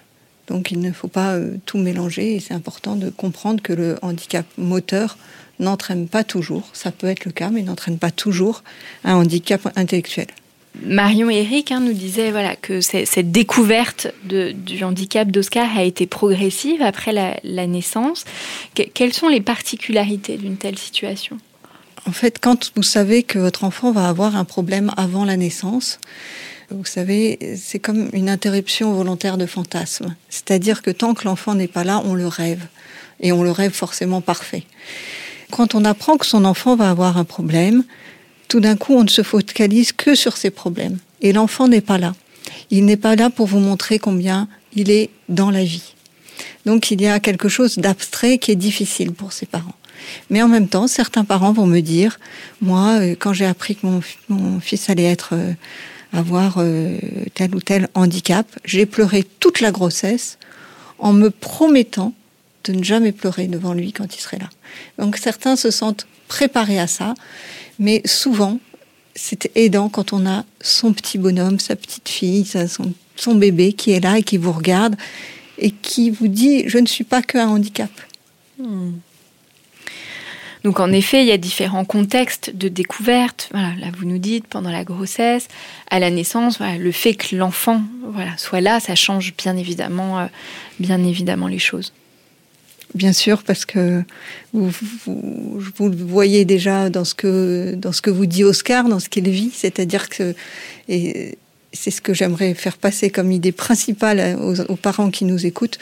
[0.48, 4.46] Donc il ne faut pas tout mélanger et c'est important de comprendre que le handicap
[4.58, 5.18] moteur
[5.60, 8.64] n'entraîne pas toujours, ça peut être le cas, mais n'entraîne pas toujours
[9.06, 10.28] un handicap intellectuel.
[10.84, 16.06] Marion et Eric hein, nous disaient voilà, que cette découverte du handicap d'Oscar a été
[16.06, 18.26] progressive après la, naissance.
[18.74, 21.38] quelles sont les particularités d'une telle situation?
[22.08, 26.00] En fait, quand vous savez que votre enfant va avoir un problème avant la naissance,
[26.72, 30.16] Vous savez, c'est comme une interruption volontaire de fantasme.
[30.30, 32.66] C'est-à-dire que tant que l'enfant n'est pas là, on le rêve.
[33.20, 34.64] Et on le rêve forcément parfait.
[35.52, 37.84] Quand on apprend que son enfant va avoir un problème,
[38.48, 40.98] tout d'un coup, on ne se focalise que sur ses problèmes.
[41.22, 42.14] Et l'enfant n'est pas là.
[42.72, 45.94] Il n'est pas là pour vous montrer combien il est dans la vie.
[46.66, 49.76] Donc il y a quelque chose d'abstrait qui est difficile pour ses parents.
[50.30, 52.20] Mais en même temps, certains parents vont me dire,
[52.62, 53.88] moi, euh, quand j'ai appris que
[54.30, 55.54] mon, fils allait être euh,
[56.14, 56.98] avoir euh,
[57.34, 60.38] tel ou tel handicap, j'ai pleuré toute la grossesse
[61.00, 62.14] en me promettant
[62.66, 64.50] de ne jamais pleurer devant lui quand il serait là.
[64.98, 67.14] Donc certains se sentent préparés à ça,
[67.80, 68.60] mais souvent
[69.16, 72.46] c'est aidant quand on a son petit bonhomme, sa petite fille,
[73.16, 74.96] son, bébé qui est là et qui vous regarde
[75.58, 77.90] et qui vous dit je ne suis pas qu'un handicap.
[78.60, 78.92] Hmm.
[80.66, 83.50] Donc en effet, il y a différents contextes de découverte.
[83.52, 85.48] Voilà, là vous nous dites pendant la grossesse,
[85.92, 87.84] à la naissance, le fait que l'enfant
[88.38, 90.26] soit là, ça change bien évidemment, euh,
[90.80, 91.94] bien évidemment les choses.
[92.94, 94.04] Bien sûr, parce que
[94.54, 94.72] vous,
[95.80, 99.30] le voyez déjà dans ce que dans ce que vous dit Oscar, dans ce qu'il
[99.30, 100.34] vit, c'est-à-dire que
[100.88, 101.38] et
[101.74, 105.78] c'est ce que j'aimerais faire passer comme idée principale aux, parents qui nous écoutent.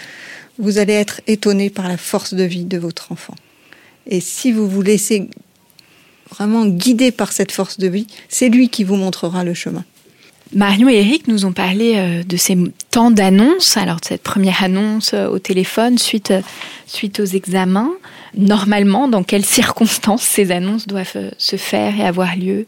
[0.57, 3.35] Vous allez être étonnés par la force de vie de votre enfant.
[4.07, 5.29] Et si vous vous laissez
[6.29, 9.85] vraiment guider par cette force de vie, c'est lui qui vous montrera le chemin.
[10.53, 12.57] Marion et Eric nous ont parlé euh, de ces
[12.93, 16.41] temps d'annonce, alors cette première annonce euh, au téléphone suite, euh,
[16.85, 17.89] suite aux examens.
[18.37, 22.67] Normalement, dans quelles circonstances ces annonces doivent se faire et avoir lieu?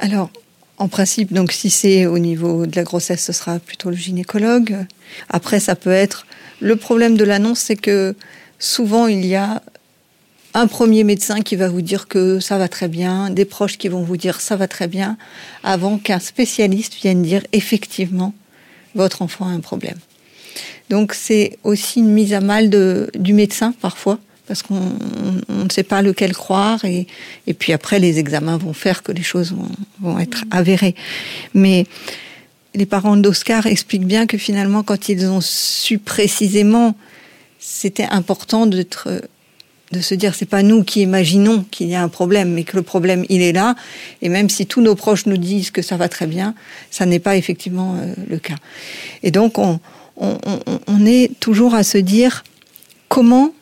[0.00, 0.30] Alors,
[0.78, 4.78] en principe, donc si c'est au niveau de la grossesse, ce sera plutôt le gynécologue.
[5.28, 6.26] Après, ça peut être...
[6.58, 8.16] Le problème de l'annonce, c'est que
[8.58, 9.62] souvent, il y a
[10.54, 13.86] un premier médecin qui va vous dire que ça va très bien, des proches qui
[13.86, 15.16] vont vous dire ça va très bien,
[15.62, 18.34] avant qu'un spécialiste vienne dire effectivement
[18.94, 19.98] votre enfant a un problème.
[20.90, 24.92] Donc c'est aussi une mise à mal de, du médecin parfois, parce qu'on
[25.48, 27.06] ne sait pas lequel croire, et,
[27.46, 30.94] et, puis après les examens vont faire que les choses vont, vont être avérées.
[31.54, 31.86] Mais
[32.74, 36.94] les parents d'Oscar expliquent bien que finalement, quand ils ont su précisément,
[37.58, 39.08] c'était important d'être
[39.92, 42.76] de se dire c'est pas nous qui imaginons qu'il y a un problème, mais que
[42.76, 43.76] le problème il est là.
[44.22, 46.54] Et même si tous nos proches nous disent que ça va très bien,
[46.90, 48.56] ça n'est pas effectivement euh, le cas.
[49.22, 49.78] Et donc on,
[51.06, 52.44] est toujours à se dire
[53.08, 53.52] comment,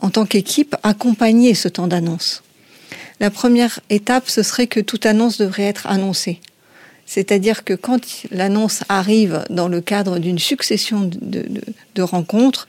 [0.00, 2.42] en tant qu'équipe, accompagner ce temps d'annonce.
[3.20, 6.40] La première étape, ce serait que toute annonce devrait être annoncée.
[7.06, 12.66] C'est-à-dire que quand l'annonce arrive dans le cadre d'une succession de rencontres,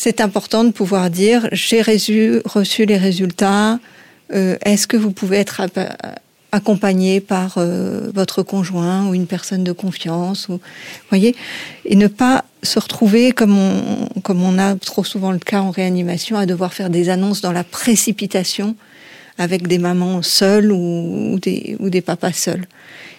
[0.00, 3.80] c'est important de pouvoir dire j'ai reçu, les résultats.
[4.32, 5.60] Euh, est-ce que vous pouvez être
[6.52, 10.60] accompagné par euh, votre conjoint ou une personne de confiance ou
[11.08, 11.34] voyez
[11.84, 15.72] et ne pas se retrouver comme on comme on a trop souvent le cas en
[15.72, 18.76] réanimation à devoir faire des annonces dans la précipitation
[19.36, 22.66] avec des mamans seules ou, des ou des papas seuls.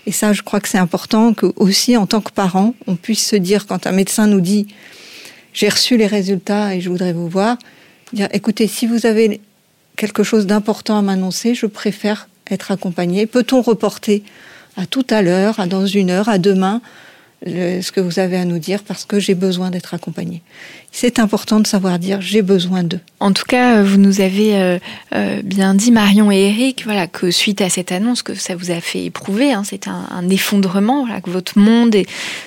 [0.05, 3.27] Et ça, je crois que c'est important que aussi en tant que parent, on puisse
[3.27, 4.67] se dire quand un médecin nous dit
[5.53, 7.57] j'ai reçu les résultats et je voudrais vous voir.
[8.31, 9.39] Écoutez, si vous avez
[9.95, 13.25] quelque chose d'important à m'annoncer, je préfère être accompagné.
[13.25, 14.23] Peut-on reporter
[14.77, 16.81] à tout à l'heure, à dans une heure, à demain,
[17.45, 20.41] ce que vous avez à nous dire parce que j'ai besoin d'être accompagné.
[20.91, 22.99] C'est important de savoir dire j'ai besoin d'eux.
[23.19, 24.79] En tout cas, vous nous avez euh,
[25.15, 28.71] euh, bien dit, Marion et Eric, voilà, que suite à cette annonce, que ça vous
[28.71, 32.05] a fait éprouver, hein, c'est un, effondrement, que votre monde et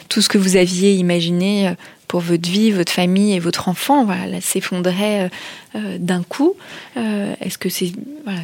[0.09, 1.75] tout ce que vous aviez imaginé euh,
[2.13, 5.31] pour votre vie, votre famille et votre enfant, voilà, s'effondrait
[5.75, 6.57] d'un coup.
[6.95, 7.91] Est-ce que c'est
[8.27, 8.41] voilà,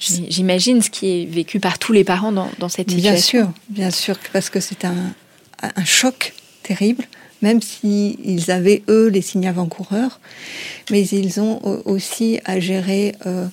[0.00, 3.42] J'imagine ce qui est vécu par tous les parents dans, dans cette situation.
[3.42, 5.14] Bien sûr, bien sûr, parce que c'est un,
[5.62, 7.04] un choc terrible,
[7.40, 10.18] même s'ils avaient, eux, les signes avant-coureurs.
[10.90, 13.46] Mais ils ont aussi à gérer euh,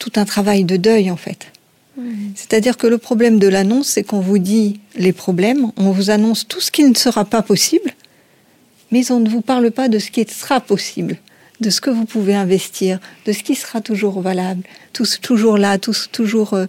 [0.00, 1.52] tout un travail de deuil, en fait.
[2.34, 6.46] C'est-à-dire que le problème de l'annonce, c'est qu'on vous dit les problèmes, on vous annonce
[6.46, 7.92] tout ce qui ne sera pas possible,
[8.90, 11.16] mais on ne vous parle pas de ce qui sera possible,
[11.60, 14.62] de ce que vous pouvez investir, de ce qui sera toujours valable,
[15.22, 16.66] toujours là, toujours euh,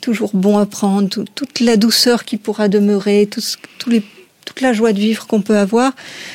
[0.00, 5.26] toujours bon à prendre, toute la douceur qui pourra demeurer, toute la joie de vivre
[5.26, 5.92] qu'on peut avoir.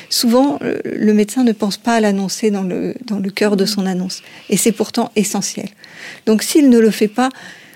[0.09, 4.23] Souvent, le médecin ne pense pas à l'annoncer dans le cœur de son annonce.
[4.49, 5.67] Et c'est pourtant essentiel.
[6.25, 7.29] Donc s'il ne le fait pas,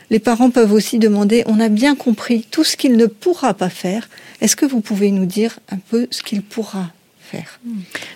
[0.09, 3.69] les parents peuvent aussi demander, on a bien compris tout ce qu'il ne pourra pas
[3.69, 4.09] faire.
[4.41, 6.91] Est-ce que vous pouvez nous dire un peu ce qu'il pourra
[7.31, 7.59] faire.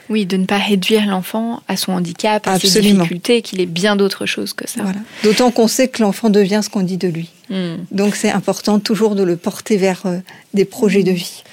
[0.09, 2.99] Oui, de ne pas réduire l'enfant à son handicap, à ses Absolument.
[3.03, 4.81] difficultés, qu'il est bien d'autres choses que ça.
[4.83, 4.99] Voilà.
[5.23, 7.29] D'autant qu'on sait que l'enfant devient ce qu'on dit de lui.
[7.49, 7.75] Hmm.
[7.91, 10.17] Donc c'est important toujours de le porter vers euh,
[10.53, 11.43] des projets de vie.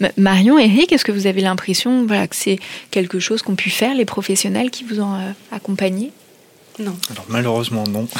[0.00, 2.58] Ma- Marion, Eric, est-ce que vous avez l'impression voilà, que c'est
[2.90, 6.12] quelque chose qu'ont pu faire les professionnels qui vous ont euh, accompagné
[6.78, 6.96] Non.
[7.10, 8.06] Alors malheureusement non.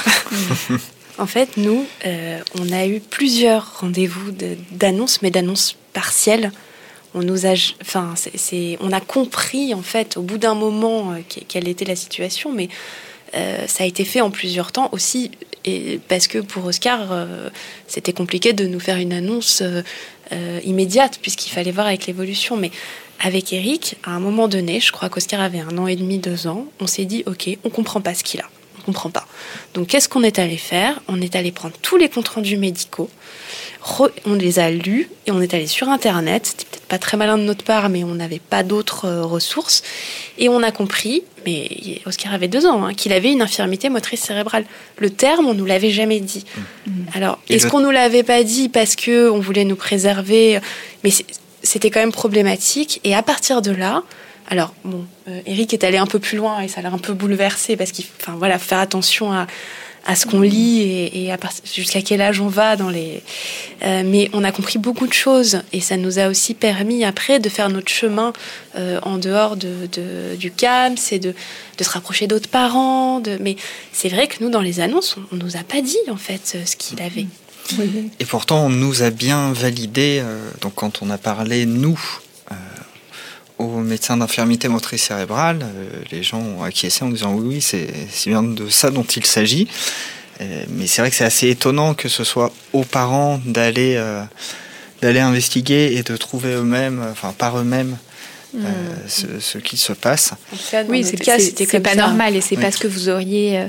[1.18, 6.50] En fait, nous, euh, on a eu plusieurs rendez-vous de- d'annonces, mais d'annonces partielles.
[7.14, 12.52] On a, compris en fait au bout d'un moment euh, que- quelle était la situation,
[12.52, 12.68] mais
[13.34, 15.30] euh, ça a été fait en plusieurs temps aussi,
[15.64, 17.50] et parce que pour Oscar, euh,
[17.86, 19.62] c'était compliqué de nous faire une annonce
[20.64, 22.56] immédiate puisqu'il fallait voir avec l'évolution.
[22.56, 22.70] Mais
[23.18, 26.46] avec Eric, à un moment donné, je crois qu'Oscar avait un an et demi, deux
[26.46, 29.26] ans, on s'est dit, ok, on comprend pas ce qu'il a, on comprend pas.
[29.74, 31.00] Donc qu'est-ce qu'on est allé faire?
[31.08, 33.10] On est allé prendre tous les comptes rendus médicaux,
[33.82, 36.46] re- on les a lus et on est allé sur Internet.
[36.46, 39.82] C'était peut-être pas très malin de notre part, mais on n'avait pas d'autres euh, ressources.
[40.38, 44.20] Et on a compris, mais Oscar avait deux ans, hein, qu'il avait une infirmité motrice
[44.20, 44.64] cérébrale.
[44.98, 46.44] Le terme, on nous l'avait jamais dit.
[47.14, 50.60] Alors, Et est-ce le- qu'on nous l'avait pas dit parce que on voulait nous préserver?
[51.04, 51.10] Mais
[51.62, 53.00] c'était quand même problématique.
[53.04, 54.02] Et à partir de là,
[54.48, 57.12] alors bon, euh, Eric est allé un peu plus loin et ça l'a un peu
[57.12, 59.46] bouleversé parce qu'il, enfin voilà, faut faire attention à
[60.06, 61.34] à ce qu'on lit et, et
[61.64, 63.22] jusqu'à quel âge on va dans les.
[63.82, 67.38] Euh, mais on a compris beaucoup de choses et ça nous a aussi permis après
[67.38, 68.32] de faire notre chemin
[68.76, 69.88] euh, en dehors de,
[70.36, 71.34] du CAM, c'est de,
[71.78, 73.22] de se rapprocher d'autres parents.
[73.40, 73.56] Mais
[73.92, 76.58] c'est vrai que nous, dans les annonces, on, on nous a pas dit en fait
[76.64, 77.26] ce qu'il avait.
[78.18, 82.00] Et pourtant, on nous a bien validé, euh, donc quand on a parlé, nous,
[83.60, 87.88] aux médecins d'infirmité motrice cérébrale, euh, les gens ont acquiescé en disant oui, oui, c'est
[88.10, 89.68] c'est bien de ça dont il s'agit.
[90.40, 94.22] Euh, mais c'est vrai que c'est assez étonnant que ce soit aux parents d'aller euh,
[95.02, 97.96] d'aller investiguer et de trouver eux-mêmes, enfin par eux-mêmes,
[98.54, 98.58] euh,
[99.06, 100.32] ce, ce qui se passe.
[100.52, 101.96] En tout cas, Oui, c'est pas ça.
[101.96, 102.62] normal et c'est Oui.
[102.62, 103.66] pas ce que vous auriez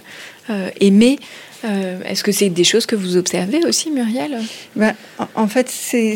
[0.50, 1.20] euh, aimé.
[1.64, 4.40] Euh, Est-ce que c'est des choses que vous observez aussi, Muriel?
[4.76, 6.16] Ben, en- en fait, c'est-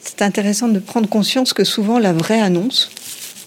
[0.00, 2.90] c'est intéressant de prendre conscience que souvent la vraie annonce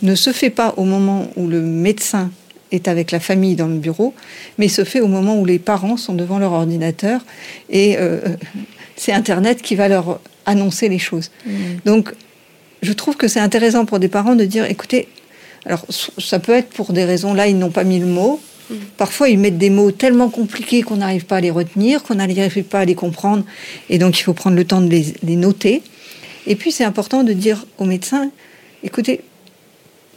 [0.02, 2.30] ne se fait pas au moment où le médecin
[2.72, 4.14] est avec la famille dans le bureau,
[4.58, 7.22] mais se fait au moment où les parents sont devant leur ordinateur
[7.70, 8.20] et euh,
[8.96, 11.32] c'est Internet qui va leur annoncer les choses.
[11.86, 12.14] Donc,
[12.82, 15.08] je trouve que c'est intéressant pour des parents de dire, écoutez,
[15.66, 15.86] alors
[16.18, 18.42] ça peut être pour des raisons, là, ils n'ont pas mis le mot.
[18.98, 22.64] Parfois, ils mettent des mots tellement compliqués qu'on n'arrive pas à les retenir, qu'on n'arrive
[22.64, 23.44] pas à les comprendre.
[23.90, 25.84] Et donc, il faut prendre le temps de les, les noter.
[26.48, 28.30] Et puis, c'est important de dire au médecin,
[28.84, 29.22] écoutez,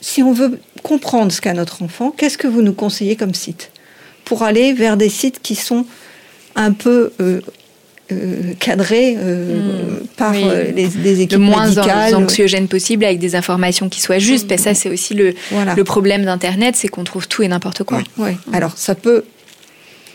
[0.00, 3.70] si on veut comprendre ce qu'a notre enfant, qu'est-ce que vous nous conseillez comme site
[4.24, 5.86] Pour aller vers des sites qui sont
[6.54, 7.40] un peu euh,
[8.12, 10.44] euh, cadrés euh, par Oui.
[10.74, 12.14] les, des équipes Le moins médicales.
[12.14, 14.48] anxiogène possible avec des informations qui soient justes.
[14.48, 15.74] Parce que ça, c'est aussi le, Voilà.
[15.74, 18.02] le problème d'Internet, c'est qu'on trouve tout et n'importe quoi.
[18.18, 18.36] Ouais.
[18.52, 19.24] Alors, ça peut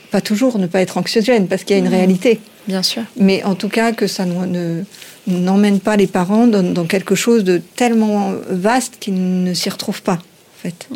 [0.10, 1.95] pas toujours ne pas être anxiogène parce qu'il y a une Mhm.
[1.95, 2.39] réalité.
[2.67, 3.04] Bien sûr.
[3.17, 4.84] Mais en tout cas, que ça ne- ne
[5.27, 10.01] n'emmène pas les parents dans, dans quelque chose de tellement vaste qu'ils ne s'y retrouvent
[10.01, 10.88] pas, en fait.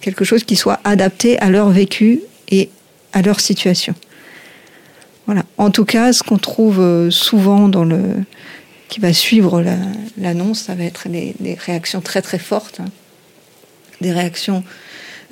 [0.00, 2.68] Quelque chose qui soit adapté à leur vécu et
[3.12, 3.94] à leur situation.
[5.26, 5.44] Voilà.
[5.58, 8.00] En tout cas, ce qu'on trouve euh, souvent dans le
[8.88, 9.76] qui va suivre la-
[10.18, 12.86] l'annonce, ça va être des, des réactions très très fortes, hein.
[14.00, 14.64] des réactions.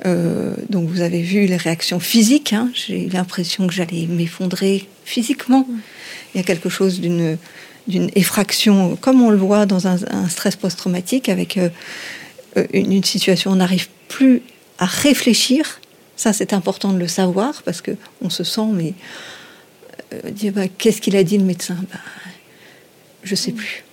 [0.07, 2.53] euh, donc vous avez vu les réactions physiques.
[2.53, 2.71] hein.
[2.75, 5.67] J'ai l'impression que j'allais m'effondrer physiquement.
[6.35, 7.37] Il y a quelque chose d'une
[7.89, 11.71] d'une effraction, comme on le voit dans un, un stress post-traumatique, avec euh,
[12.57, 14.43] euh, une, une situation où on n'arrive plus
[14.79, 15.81] à réfléchir.
[16.17, 18.95] Ça, c'est important de le savoir parce que on se sent, mais
[20.13, 21.77] euh, dire bah, qu'est-ce qu'il a dit le médecin?
[21.91, 21.99] Bah,
[23.25, 23.85] Je sais plus.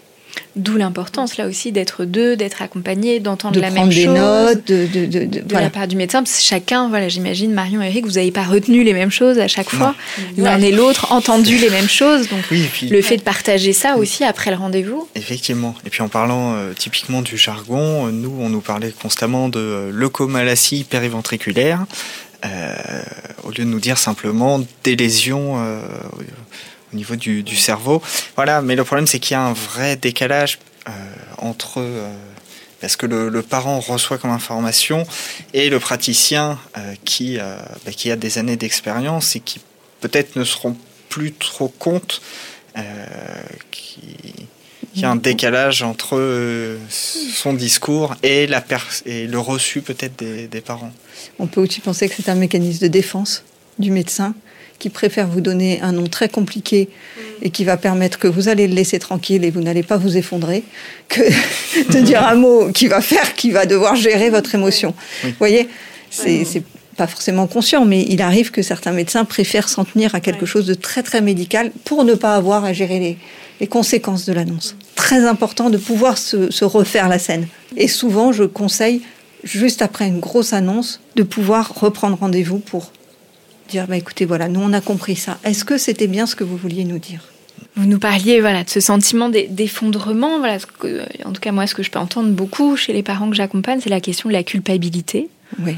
[0.56, 4.14] D'où l'importance là aussi d'être deux, d'être accompagnés, d'entendre De la prendre même des chose.
[4.16, 5.66] notes, de, de, de, de- de voilà.
[5.66, 8.44] la part du médecin, parce que chacun, voilà, j'imagine, Marion et Eric, vous n'avez pas
[8.44, 9.96] retenu les mêmes choses à chaque fois,
[10.38, 13.74] l'un et l'autre, entendu les mêmes choses, donc Oui, et puis le fait de partager
[13.74, 15.08] ça aussi après le rendez-vous.
[15.16, 15.76] Effectivement.
[15.86, 19.60] Et puis en parlant euh, typiquement du jargon, euh, nous, on nous parlait constamment de
[19.60, 21.86] euh, leucomalacie périventriculaire,
[22.46, 22.74] euh,
[23.44, 25.82] au lieu de nous dire simplement des lésions euh,
[26.96, 28.02] au- au niveau du, cerveau.
[28.36, 30.92] Voilà, mais le problème, c'est qu'il y a un vrai décalage euh,
[31.38, 31.80] entre...
[31.80, 32.10] euh,
[32.82, 35.08] parce que le, parent reçoit comme information
[35.54, 39.60] et le praticien euh, qui, euh, bah, qui a des années d'expérience et qui
[40.02, 40.76] peut-être ne seront
[41.10, 42.22] plus trop compte
[43.72, 44.02] qui,
[44.94, 48.64] qu'il y a un décalage entre son discours et, la
[49.06, 50.92] et le reçu peut-être des parents.
[51.40, 53.44] On peut aussi penser que c'est un mécanisme de défense
[53.80, 54.36] du médecin
[54.80, 56.90] qui préfère vous donner un nom très compliqué
[57.42, 60.18] et qui va permettre que vous allez le laisser tranquille et vous n'allez pas vous
[60.18, 60.64] effondrer,
[61.10, 61.22] que
[61.94, 64.94] de dire un mot qui va faire qu'il va devoir gérer votre émotion.
[65.24, 65.68] Vous voyez,
[66.10, 66.64] c'est
[66.96, 70.66] pas forcément conscient, mais il arrive que certains médecins préfèrent s'en tenir à quelque chose
[70.66, 73.18] de très très médical pour ne pas avoir à gérer les,
[73.60, 74.76] les conséquences de l'annonce.
[74.96, 77.48] Très important de pouvoir se, se, refaire la scène.
[77.76, 79.02] Et souvent, je conseille,
[79.44, 82.92] juste après une grosse annonce, de pouvoir reprendre rendez-vous pour
[83.70, 85.38] dire bah, écoutez, voilà, nous on a compris ça.
[85.44, 87.22] Est-ce que c'était bien ce que vous vouliez nous dire?
[87.76, 90.40] Vous nous parliez voilà, de ce sentiment d'effondrement.
[90.40, 90.58] Voilà,
[91.26, 93.80] en tout cas, moi, ce que je peux entendre beaucoup chez les parents que j'accompagne,
[93.82, 95.30] c'est la question de la culpabilité.
[95.60, 95.76] Oui.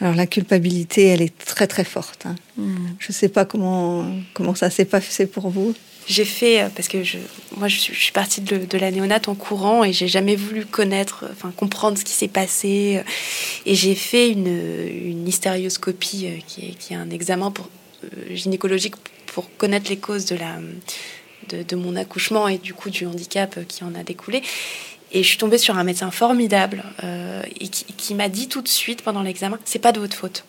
[0.00, 2.26] Alors la culpabilité, elle est très très forte.
[2.26, 2.34] Hein.
[2.56, 2.74] Mm.
[2.98, 5.74] Je ne sais pas comment, comment ça s'est passé pour vous?
[6.08, 7.18] J'ai fait, euh, parce que je,
[7.56, 11.52] moi je suis, partie de, la néonate en courant et j'ai jamais voulu connaître, enfin
[11.56, 12.96] comprendre ce qui s'est passé.
[12.98, 13.10] Euh,
[13.66, 17.68] et j'ai fait une, une hystérioscopie euh, qui est, un examen pour,
[18.30, 18.96] gynécologique
[19.26, 24.02] pour connaître les causes de, mon accouchement et du coup du handicap qui en a
[24.02, 24.42] découlé.
[25.12, 26.82] Et je suis tombée sur un médecin formidable
[27.60, 30.44] et qui, qui m'a dit tout de suite pendant l'examen, c'est pas de votre faute.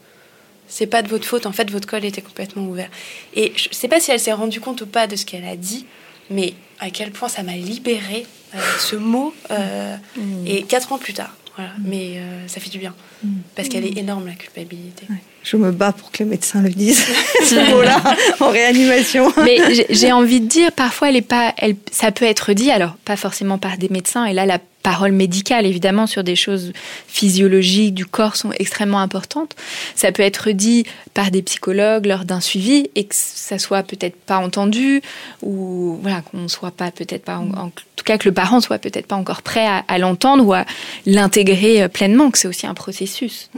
[0.74, 1.46] C'est pas de votre faute.
[1.46, 2.90] En fait, votre col était complètement ouvert.
[3.36, 5.56] Et je sais pas si elle s'est rendue compte ou pas de ce qu'elle a
[5.56, 5.86] dit,
[6.32, 9.36] mais à quel point ça m'a libérée euh, ce mot.
[9.52, 10.48] Euh, mmh.
[10.48, 11.70] Et quatre ans plus tard, voilà.
[11.74, 11.84] Mmh.
[11.86, 13.28] Mais euh, ça fait du bien mmh.
[13.56, 15.06] parce qu'elle est énorme la culpabilité.
[15.12, 15.22] Ouais.
[15.44, 17.06] Je me bats pour que les médecins le disent
[17.44, 18.02] ce mot-là
[18.40, 19.32] en réanimation.
[19.44, 22.96] Mais j'ai envie de dire, parfois, elle est pas, elle, ça peut être dit, alors
[23.06, 24.26] pas forcément par des médecins.
[24.26, 26.74] Et là, la paroles médicales, évidemment, sur des choses
[27.08, 29.56] physiologiques du corps sont extrêmement importantes.
[29.96, 34.18] Ça peut être dit par des psychologues lors d'un suivi et que ça soit peut-être
[34.18, 35.02] pas entendu
[35.42, 39.08] ou voilà qu'on soit pas peut-être pas en, tout cas que le parent soit peut-être
[39.08, 40.66] pas encore prêt à, l'entendre ou à
[41.06, 42.30] l'intégrer pleinement.
[42.30, 43.50] Que c'est aussi un processus.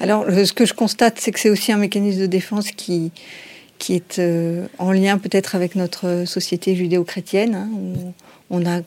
[0.00, 3.10] Alors, ce que je constate, c'est que c'est aussi un mécanisme de défense qui
[3.78, 8.14] qui est euh, en lien peut-être avec notre société judéo-chrétienne, hein, où
[8.48, 8.80] on a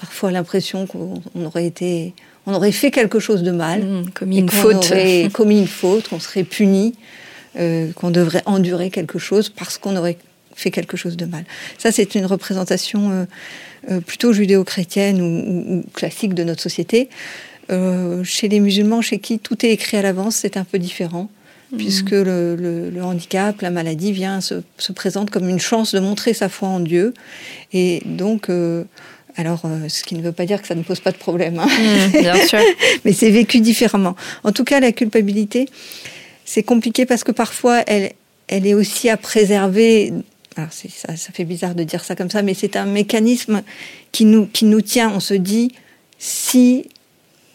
[0.00, 2.14] parfois l'impression qu'on aurait été,
[2.46, 6.08] on aurait fait quelque chose de mal, mmh, commis une faute, aurait commis une faute,
[6.08, 6.94] qu'on serait puni,
[7.58, 10.16] euh, qu'on devrait endurer quelque chose parce qu'on aurait
[10.56, 11.44] fait quelque chose de mal.
[11.78, 13.24] Ça, c'est une représentation euh,
[13.90, 17.08] euh, plutôt judéo-chrétienne ou, ou, ou, classique de notre société.
[18.24, 21.30] Chez les musulmans, chez qui tout est écrit à l'avance, c'est un peu différent.
[21.70, 21.76] Mmh.
[21.76, 26.00] Puisque le, le, le, handicap, la maladie vient se, se, présente comme une chance de
[26.00, 27.14] montrer sa foi en Dieu.
[27.72, 28.82] Et donc, euh,
[29.36, 31.58] alors, euh, ce qui ne veut pas dire que ça ne pose pas de problème.
[31.58, 31.66] Hein.
[31.66, 32.58] Mmh, bien sûr.
[33.04, 34.16] Mais c'est vécu différemment.
[34.44, 35.68] En tout cas, la culpabilité,
[36.44, 38.12] c'est compliqué parce que parfois, elle,
[38.48, 40.12] elle est aussi à préserver.
[40.56, 43.62] Alors, ça, ça fait bizarre de dire ça comme ça, mais c'est un mécanisme
[44.12, 45.10] qui nous, qui nous tient.
[45.14, 45.72] On se dit,
[46.18, 46.88] si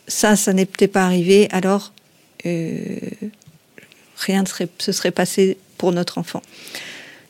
[0.07, 1.91] ça, ça n'était pas arrivé, alors
[2.45, 2.85] euh,
[4.17, 6.41] rien ne serait, se serait passé pour notre enfant.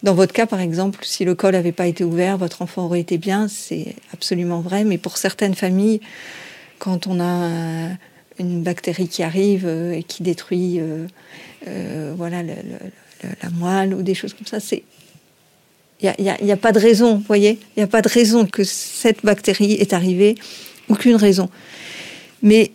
[0.05, 2.99] Dans votre cas, par exemple, si le col n'avait pas été ouvert, votre enfant aurait
[2.99, 4.83] été bien, c'est absolument vrai.
[4.83, 5.99] Mais pour certaines familles,
[6.77, 7.89] quand on a
[8.37, 11.07] une bactérie qui arrive et qui détruit euh,
[11.67, 14.83] euh, voilà, la moelle ou des choses comme ça, c'est
[16.01, 18.63] il n'y a, pas de raison, vous voyez Il n'y a pas de raison que
[18.63, 20.35] cette bactérie est arrivée,
[20.87, 21.49] aucune raison.
[22.43, 22.73] Mais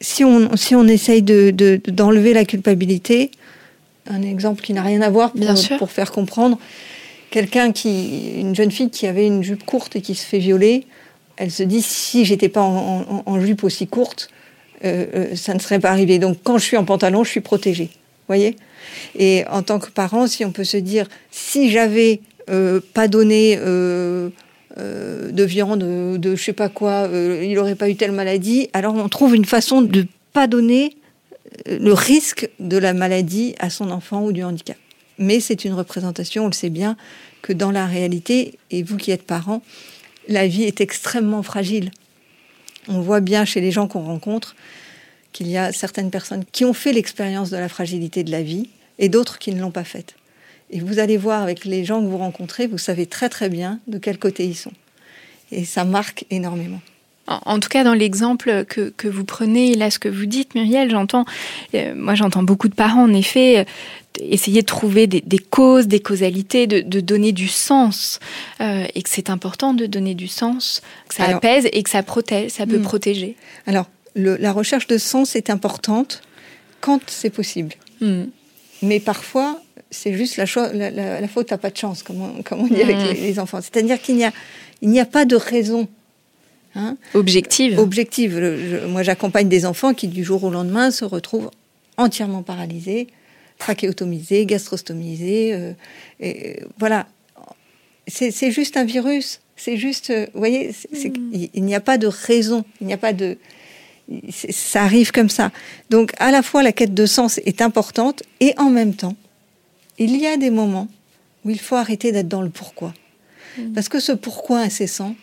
[0.00, 3.30] si on, si on essaye d'enlever de, de, la culpabilité,
[4.08, 6.58] un exemple qui n'a rien à voir pour, pour faire comprendre.
[7.30, 10.86] Quelqu'un qui, une jeune fille qui avait une jupe courte et qui se fait violer,
[11.36, 14.28] elle se dit si j'étais pas en, en, en, jupe aussi courte,
[14.84, 16.18] euh, euh, ça ne serait pas arrivé.
[16.18, 17.90] Donc quand je suis en pantalon, je suis protégée.
[18.28, 18.56] Voyez?
[19.18, 23.58] Et en tant que parent, si on peut se dire si j'avais euh, pas donné
[23.58, 24.30] euh,
[24.78, 28.94] de viande, de, de je sais pas quoi, il n'aurait pas eu telle maladie, alors
[28.94, 30.96] on trouve une façon de pas donner
[31.66, 34.76] le risque de la maladie à son enfant ou du handicap.
[35.18, 36.96] Mais c'est une représentation, on le sait bien,
[37.42, 39.62] que dans la réalité, et vous qui êtes parents,
[40.28, 41.90] la vie est extrêmement fragile.
[42.88, 44.56] On voit bien chez les gens qu'on rencontre
[45.32, 48.68] qu'il y a certaines personnes qui ont fait l'expérience de la fragilité de la vie
[48.98, 50.14] et d'autres qui ne l'ont pas faite.
[50.70, 53.80] Et vous allez voir avec les gens que vous rencontrez, vous savez très très bien
[53.86, 54.72] de quel côté ils sont.
[55.52, 56.80] Et ça marque énormément.
[57.28, 60.90] En tout cas, dans l'exemple que, que, vous prenez, là, ce que vous dites, Muriel,
[60.90, 61.24] j'entends,
[61.74, 63.64] euh, moi j'entends beaucoup de parents, en effet, euh,
[64.20, 68.20] essayer de trouver des, des, causes, des causalités, de, de donner du sens,
[68.60, 71.90] euh, et que c'est important de donner du sens, que ça Alors, apaise et que
[71.90, 72.82] ça protège, ça peut hmm.
[72.82, 73.36] protéger.
[73.66, 76.22] Alors, le, la recherche de sens est importante
[76.80, 77.74] quand c'est possible.
[78.00, 78.24] Hmm.
[78.82, 79.60] Mais parfois,
[79.90, 82.66] c'est juste la, la, la, la faute à pas de chance, comme on, comme on
[82.68, 82.88] dit hmm.
[82.88, 83.58] avec les, les enfants.
[83.60, 84.32] C'est-à-dire qu'il n'y a,
[84.80, 85.88] il n'y a pas de raison
[86.76, 87.78] Hein objective.
[87.78, 88.38] Objective.
[88.38, 91.50] Je, moi, j'accompagne des enfants qui, du jour au lendemain, se retrouvent
[91.96, 93.08] entièrement paralysés,
[93.58, 95.54] trachéotomisé, gastrostomisé.
[95.54, 95.72] Euh,
[96.20, 97.06] et, voilà.
[98.08, 99.40] C'est juste un virus.
[99.56, 101.48] C'est juste, euh, vous voyez, mm.
[101.54, 102.64] il n'y a pas de raison.
[102.80, 103.38] Il n'y a pas de.
[104.30, 105.50] Ça arrive comme ça.
[105.90, 109.16] Donc, à la fois, la quête de sens est importante et en même temps,
[109.98, 110.88] il y a des moments
[111.44, 112.92] où il faut arrêter d'être dans le pourquoi.
[113.58, 113.72] Mm.
[113.72, 115.16] Parce que ce pourquoi incessant,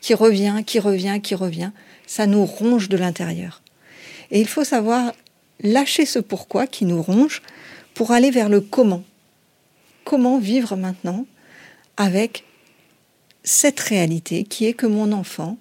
[0.00, 1.70] qui revient, qui revient, qui revient,
[2.06, 3.62] ça nous ronge de l'intérieur.
[4.30, 5.12] Et il faut savoir
[5.60, 7.42] lâcher ce pourquoi qui nous ronge
[7.94, 9.02] pour aller vers le comment.
[10.04, 11.26] Comment vivre maintenant
[11.96, 12.44] avec
[13.42, 15.56] cette réalité qui est que mon enfant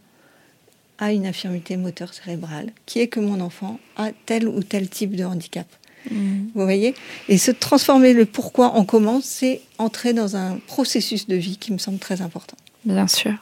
[0.98, 5.16] a une infirmité moteur cérébrale, qui est que mon enfant a tel ou tel type
[5.16, 5.68] de handicap.
[6.10, 6.48] Mmh.
[6.54, 6.96] Vous voyez?
[7.28, 11.74] Et se transformer le pourquoi en comment, c'est entrer dans un processus de vie qui
[11.74, 12.58] me semble très important.
[12.86, 13.34] Bien sûr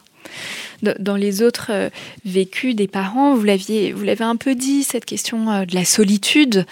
[0.99, 1.89] dans les autres euh,
[2.25, 5.85] vécus des parents, vous l'aviez, vous l'avez un peu dit, cette question euh, de la
[5.85, 6.65] solitude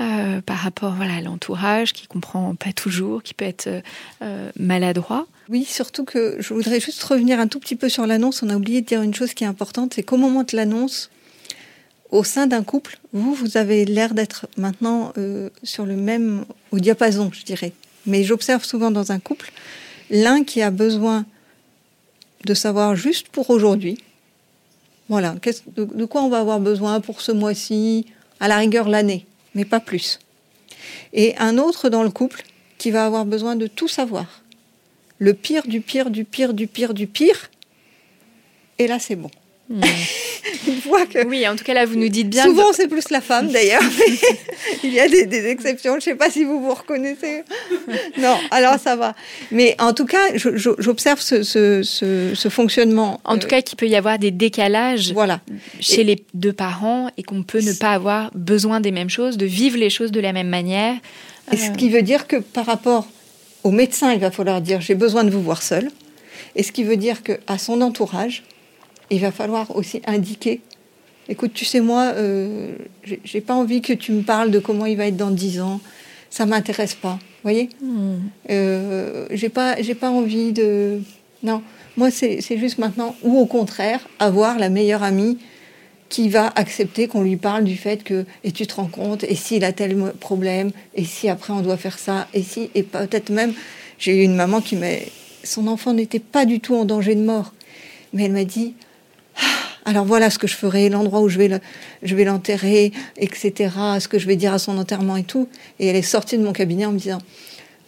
[0.00, 3.68] euh, par rapport voilà, à l'entourage qui comprend pas toujours, qui peut être
[4.58, 5.26] maladroit.
[5.48, 8.42] Oui, surtout que je voudrais juste revenir un tout petit peu sur l'annonce.
[8.42, 11.10] On a oublié de dire une chose qui est importante, c'est qu'au moment de l'annonce,
[12.10, 15.12] au sein d'un couple, vous, vous avez l'air d'être maintenant
[15.62, 17.72] sur le même, au diapason, je dirais.
[18.06, 19.52] Mais j'observe souvent dans un couple,
[20.10, 21.26] l'un qui a besoin
[22.46, 23.98] de savoir juste pour aujourd'hui,
[25.08, 25.34] voilà,
[25.76, 28.06] de, de, quoi on va avoir besoin pour ce mois-ci,
[28.40, 30.18] à la rigueur l'année, mais pas plus.
[31.12, 32.42] Et un autre dans le couple
[32.78, 34.42] qui va avoir besoin de tout savoir.
[35.18, 37.50] Le pire du pire du pire du pire du pire.
[38.78, 39.30] Et là, c'est bon.
[41.10, 41.26] Que.
[41.26, 42.44] Oui, en tout cas, là, vous nous dites bien.
[42.44, 43.82] Souvent, c'est plus la femme, d'ailleurs.
[44.84, 45.92] il y a des, exceptions.
[45.92, 47.42] Je ne sais pas si vous vous reconnaissez.
[48.18, 49.14] Non, alors ça va.
[49.50, 53.20] Mais en tout cas, j'observe ce, fonctionnement.
[53.24, 55.40] En tout cas, qu'il peut y avoir des décalages voilà.
[55.80, 59.46] chez les deux parents et qu'on peut ne pas avoir besoin des mêmes choses, de
[59.46, 60.96] vivre les choses de la même manière.
[61.52, 63.06] Et ce qui veut dire que par rapport
[63.62, 65.90] au médecin, il va falloir dire j'ai besoin de vous voir seul.
[66.56, 68.44] Et ce qui veut dire qu'à son entourage,
[69.10, 70.60] il va falloir aussi indiquer
[71.28, 72.74] écoute, tu sais, moi, euh,
[73.24, 75.80] j'ai pas envie que tu me parles de comment il va être dans dix ans.
[76.30, 77.18] Ça m'intéresse pas.
[77.20, 77.68] Vous voyez?
[77.80, 78.16] Hmm.
[78.50, 81.00] euh, J'ai pas, pas envie de.
[81.42, 81.62] Non,
[81.96, 85.38] moi, c'est juste maintenant, ou au contraire, avoir la meilleure amie
[86.08, 89.34] qui va accepter qu'on lui parle du fait que, et tu te rends compte, et
[89.34, 93.30] s'il a tel problème, et si après on doit faire ça, et si, et peut-être
[93.30, 93.52] même,
[93.98, 94.86] j'ai eu une maman qui m'a.
[95.42, 97.52] Son enfant n'était pas du tout en danger de mort,
[98.12, 98.74] mais elle m'a dit
[99.84, 101.60] alors voilà ce que je ferai, l'endroit où je vais,
[102.02, 103.70] je vais l'enterrer, etc.,
[104.00, 105.48] ce que je vais dire à son enterrement et tout.
[105.78, 107.18] Et elle est sortie de mon cabinet en me disant,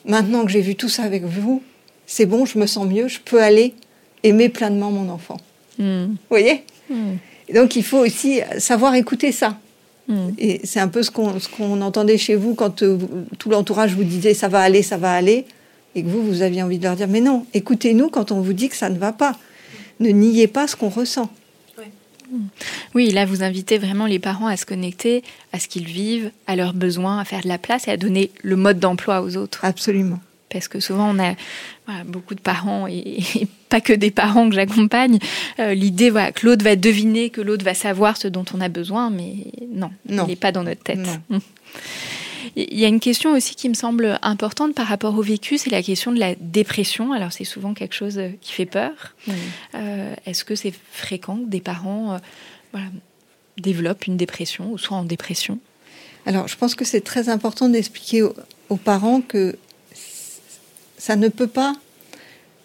[0.05, 1.63] maintenant que j'ai vu tout ça avec vous,
[2.07, 3.75] c'est bon, je me sens mieux, je peux aller
[4.23, 5.39] aimer pleinement mon enfant.
[5.79, 6.07] Hmm.
[6.07, 7.17] Vous voyez hmm.
[7.55, 9.59] Donc il faut aussi savoir écouter ça.
[10.09, 10.31] Hmm.
[10.39, 12.99] Et c'est un peu ce qu'on entendait chez vous quand euh,
[13.39, 15.47] tout l'entourage vous disait ça va aller, ça va aller,
[15.95, 18.53] et que vous, vous aviez envie de leur dire mais non, écoutez-nous quand on vous
[18.53, 19.37] dit que ça ne va pas.
[20.01, 21.31] Ne niez pas ce qu'on ressent.
[22.95, 25.23] Oui, là, vous invitez vraiment les parents à se connecter
[25.53, 28.31] à ce qu'ils vivent, à leurs besoins, à faire de la place et à donner
[28.43, 29.65] le mode d'emploi aux autres.
[29.65, 30.19] Absolument.
[30.49, 31.35] Parce que souvent, on a
[32.05, 33.23] beaucoup de parents, et,
[33.69, 35.19] pas que des parents que j'accompagne,
[35.59, 38.69] euh, l'idée voilà, que l'autre va deviner, que l'autre va savoir ce dont on a
[38.69, 39.35] besoin, mais
[39.73, 40.25] non, non.
[40.25, 41.09] il n'est pas dans notre tête.
[42.55, 45.71] Il y a une question aussi qui me semble importante par rapport au vécu, c'est
[45.71, 47.13] la question de la dépression.
[47.13, 48.93] Alors c'est souvent quelque chose euh, qui fait peur.
[49.75, 52.19] Euh, est-ce que c'est fréquent que des parents
[52.75, 52.79] euh,
[53.59, 55.59] développent une dépression ou soient en dépression?
[56.27, 59.57] Alors je pense que c'est très important d'expliquer aux, parents que
[60.99, 61.75] ça ne peut pas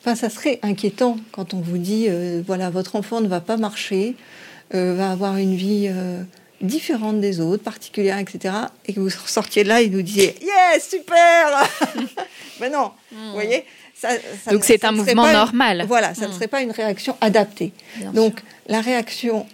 [0.04, 2.08] Enfin, ça serait inquiétant quand on vous dit,
[2.48, 4.16] voilà, votre enfant ne va pas marcher,
[4.72, 5.92] va avoir une vie
[6.62, 8.54] différente des autres, particulière, etc.
[8.86, 11.70] Et que vous sortiez de là et nous disiez Yes, super
[12.60, 13.32] Ben non, vous hmm.
[13.34, 14.10] voyez ça,
[14.52, 15.86] Donc c'est un mouvement normal.
[15.88, 16.34] voilà, ça ne hmm.
[16.34, 17.72] serait pas une réaction adaptée.
[18.14, 19.46] Donc la réaction,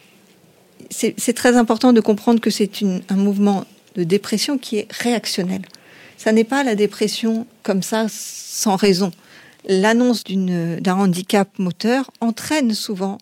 [0.89, 2.70] c'est très important de comprendre que c'est
[3.10, 5.64] un mouvement de dépression qui est réactionnel.
[6.18, 9.12] Ça n'est pas la dépression comme ça, sans raison.
[9.68, 13.18] L'annonce d'un handicap moteur entraîne souvent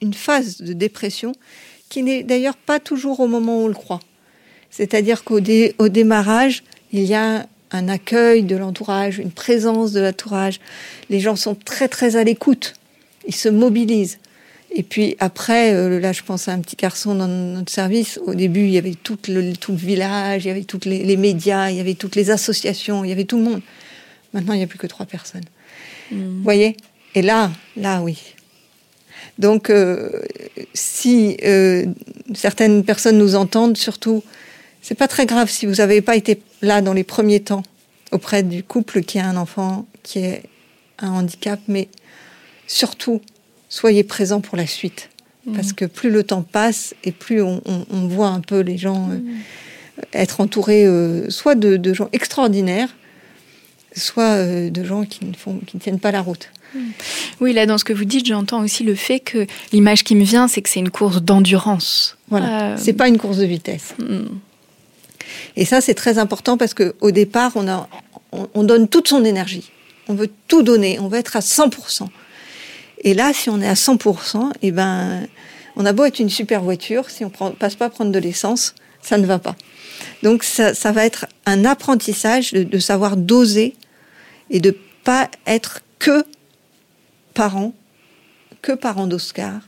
[0.00, 1.32] une phase de dépression
[1.92, 4.00] qui n'est d'ailleurs pas toujours au moment où on le croit.
[4.70, 5.40] C'est-à-dire qu'au
[5.78, 10.58] au démarrage, il y a un accueil de l'entourage, une présence de l'entourage.
[11.10, 12.72] Les gens sont très très à l'écoute,
[13.28, 14.18] ils se mobilisent.
[14.74, 18.34] Et puis après, euh, là je pense à un petit garçon dans notre service, au
[18.34, 21.68] début il y avait tout le, tout le village, il y avait tous les, médias,
[21.68, 23.60] il y avait toutes les associations, il y avait tout le monde.
[24.32, 25.44] Maintenant il n'y a plus que trois personnes.
[26.10, 26.16] Mmh.
[26.16, 26.74] Vous voyez?
[27.14, 28.16] Et là, là oui,
[29.42, 30.08] donc, euh,
[30.72, 31.84] si euh,
[32.32, 34.22] certaines personnes nous entendent, surtout
[34.82, 37.64] C'est pas très grave si vous n'avez pas été là dans les premiers temps
[38.12, 40.42] auprès du couple qui a un enfant qui est
[40.98, 41.88] un handicap, mais
[42.68, 43.20] surtout,
[43.68, 45.10] soyez présent pour la suite.
[45.44, 45.54] Mmh.
[45.54, 47.60] Parce que plus le temps passe et plus on,
[48.08, 49.40] voit un peu les gens euh, mmh.
[50.12, 50.86] être entourés
[51.28, 52.94] soit de, gens extraordinaires,
[53.96, 56.50] soit euh, de gens qui ne, font, qui ne tiennent pas la route.
[56.74, 56.78] Mmh.
[57.40, 60.24] Oui, là, dans ce que vous dites, j'entends aussi le fait que l'image qui me
[60.24, 62.16] vient, c'est que c'est une course d'endurance.
[62.28, 62.76] Voilà.
[62.78, 63.94] C'est pas une course de vitesse.
[65.56, 67.88] Et ça, c'est très important parce qu'au départ, on, a,
[68.32, 69.70] on, donne toute son énergie.
[70.08, 70.98] On veut tout donner.
[70.98, 72.08] On veut être à 100%.
[73.04, 75.26] Et là, si on est à 100%, eh ben,
[75.76, 78.74] on a beau être une super voiture, si on ne passe pas prendre de l'essence,
[79.02, 79.56] ça ne va pas.
[80.22, 83.74] Donc, ça, va être un apprentissage de, savoir doser
[84.52, 86.24] et de pas être que
[87.34, 87.74] parent,
[88.60, 89.60] que parent d'Oscar,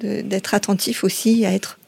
[0.00, 1.78] d'être attentif aussi à être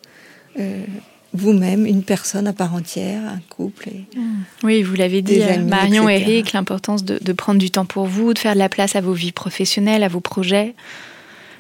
[0.58, 0.84] euh,
[1.32, 3.88] vous-même, une personne à part entière, un couple.
[3.88, 4.44] Et mmh.
[4.64, 8.38] oui, vous l'avez dit, Marion et Eric, l'importance de, prendre du temps pour vous, de
[8.38, 10.74] faire de la place à vos vies professionnelles, à vos projets.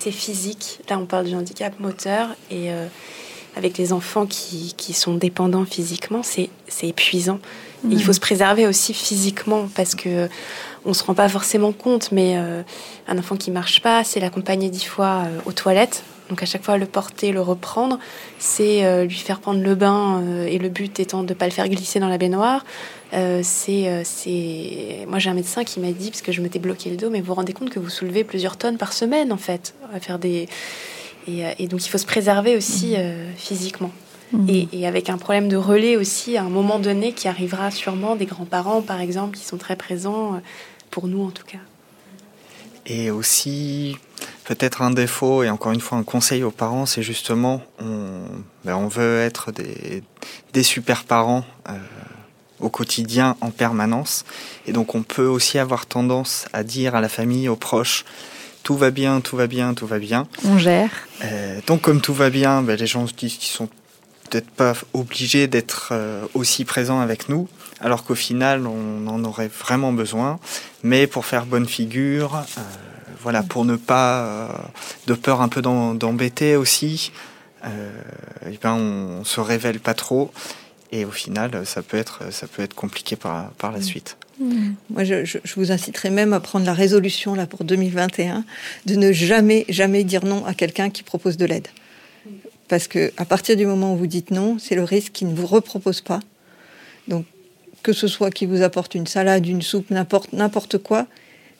[0.00, 0.80] C'est physique.
[0.88, 2.86] Là, on parle du handicap moteur et euh,
[3.56, 6.50] avec les enfants qui, qui, sont dépendants physiquement, c'est
[6.82, 7.38] épuisant.
[7.84, 8.00] Il mmh.
[8.00, 10.28] faut se préserver aussi physiquement parce que
[10.84, 12.62] on se rend pas forcément compte, mais euh,
[13.08, 16.62] un enfant qui marche pas, c'est l'accompagner dix fois euh, aux toilettes donc à chaque
[16.62, 17.98] fois le porter, le reprendre,
[18.38, 21.50] c'est euh, lui faire prendre le bain et le but étant de ne pas le
[21.50, 22.64] faire glisser dans la baignoire.
[23.10, 26.96] C'est, c'est, moi j'ai un médecin qui m'a dit parce que je m'étais bloqué le
[26.96, 29.74] dos, mais vous vous rendez compte que vous soulevez plusieurs tonnes par semaine en fait,
[29.92, 30.48] à faire des
[31.26, 33.34] et, donc il faut se préserver aussi mmh.
[33.36, 33.90] physiquement.
[34.32, 34.48] Mmh.
[34.48, 38.14] Et, et, avec un problème de relais aussi à un moment donné qui arrivera sûrement
[38.14, 40.40] des grands-parents par exemple qui sont très présents
[40.90, 41.58] pour nous en tout cas.
[42.86, 43.96] Et aussi
[44.50, 48.22] Peut-être un défaut et encore une fois un conseil aux parents, c'est justement on,
[48.64, 50.02] ben on veut être des,
[50.52, 51.78] des super parents euh,
[52.58, 54.24] au quotidien en permanence
[54.66, 58.04] et donc on peut aussi avoir tendance à dire à la famille, aux proches,
[58.64, 60.26] tout va bien, tout va bien, tout va bien.
[60.44, 60.90] On gère.
[61.22, 63.68] Euh, donc comme tout va bien, ben, les gens se disent qu'ils sont
[64.30, 67.48] peut-être pas obligés d'être euh, aussi présents avec nous,
[67.80, 70.38] alors qu'au final on en aurait vraiment besoin.
[70.82, 72.62] Mais pour faire bonne figure, euh,
[73.22, 74.48] voilà, pour ne pas, euh,
[75.06, 77.12] de peur un peu d'embêter aussi,
[77.64, 77.90] euh,
[78.50, 80.32] et ben on, se révèle pas trop.
[80.92, 83.82] Et au final, ça peut être, ça peut être compliqué par, par la mm.
[83.82, 84.16] suite.
[84.40, 84.70] Mm.
[84.88, 88.44] Moi, je, je, vous inciterai même à prendre la résolution là pour 2021
[88.86, 91.68] de ne jamais, jamais dire non à quelqu'un qui propose de l'aide.
[92.70, 95.34] Parce que à partir du moment où vous dites non, c'est le risque qu'il ne
[95.34, 96.20] vous repropose pas.
[97.08, 97.24] Donc,
[97.82, 101.08] que ce soit qu'il vous apporte une salade, une soupe, n'importe n'importe quoi,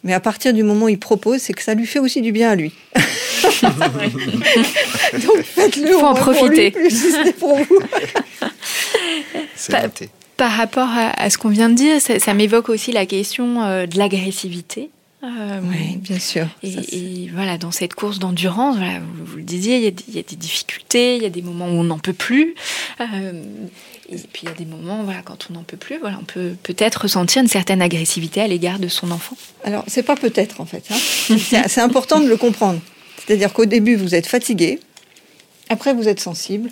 [0.05, 2.31] mais à partir du moment où il propose, c'est que ça lui fait aussi du
[2.31, 2.73] bien à lui.
[2.95, 3.03] Donc
[5.43, 5.99] faites-le.
[5.99, 6.73] Faut en profiter.
[7.41, 7.81] Pour vous.
[9.69, 9.83] par,
[10.37, 13.99] par, rapport à, ce qu'on vient de dire, ça, m'évoque aussi la question euh, de
[13.99, 14.91] l'agressivité.
[15.23, 16.47] Euh, oui, bien sûr.
[16.63, 20.19] Et, voilà, dans cette course d'endurance, voilà, vous, le disiez, il y, a, il y,
[20.19, 22.55] a des difficultés, il y a des moments où on n'en peut plus.
[23.01, 23.43] Euh,
[24.09, 26.25] et puis il y a des moments, voilà, quand on n'en peut plus, voilà, on
[26.25, 29.37] peut peut-être ressentir une certaine agressivité à l'égard de son enfant.
[29.63, 30.85] Alors, c'est pas peut-être en fait.
[30.91, 31.37] Hein.
[31.69, 32.81] c'est important de le comprendre.
[33.19, 34.81] C'est-à-dire qu'au début, vous êtes fatigué,
[35.69, 36.71] après, vous êtes sensible,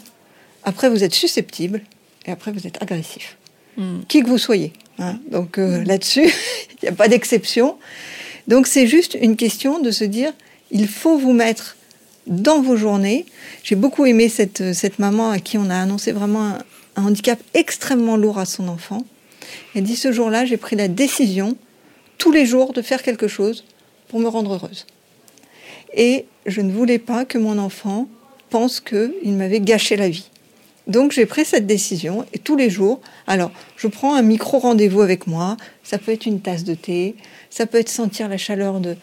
[0.65, 1.83] après, vous êtes susceptible,
[2.27, 3.37] et après, vous êtes agressif.
[3.77, 4.01] Hmm.
[4.09, 4.73] Qui que vous soyez.
[4.99, 5.21] Hein.
[5.31, 6.25] Donc euh, là-dessus,
[6.71, 7.79] il n'y a pas d'exception.
[8.49, 10.33] Donc c'est juste une question de se dire,
[10.71, 11.77] il faut vous mettre
[12.27, 13.27] dans vos journées.
[13.63, 16.59] J'ai beaucoup aimé cette, cette maman à qui on a annoncé vraiment un,
[16.97, 19.05] un handicap extrêmement lourd à son enfant.
[19.75, 21.57] Elle dit ce jour-là, j'ai pris la décision
[22.19, 23.65] tous les jours de faire quelque chose
[24.09, 24.87] pour me rendre heureuse.
[25.95, 28.09] Et je ne voulais pas que mon enfant
[28.51, 30.29] pense qu'il m'avait gâché la vie.
[30.87, 35.03] Donc j'ai pris cette décision et tous les jours, alors je prends un micro rendez-vous
[35.03, 37.15] avec moi, ça peut être une tasse de thé,
[37.51, 38.97] ça peut être sentir la chaleur de,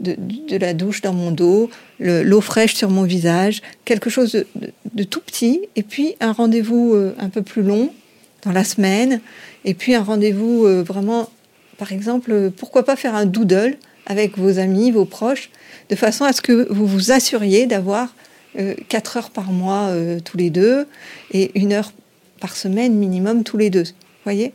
[0.00, 4.44] de, la douche dans mon dos, l'eau fraîche sur mon visage, quelque chose
[4.92, 7.92] de, tout petit, et puis un rendez-vous euh, un peu plus long
[8.44, 9.20] dans la semaine,
[9.64, 11.28] et puis un rendez-vous euh, vraiment,
[11.76, 13.76] par exemple, pourquoi pas faire un doodle
[14.06, 15.50] avec vos amis, vos proches,
[15.90, 18.14] de façon à ce que vous vous assuriez d'avoir
[18.58, 19.90] euh, quatre heures par mois
[20.24, 20.86] tous les deux
[21.32, 21.92] et une heure
[22.40, 23.84] par semaine minimum tous les deux.
[24.24, 24.52] Voyez?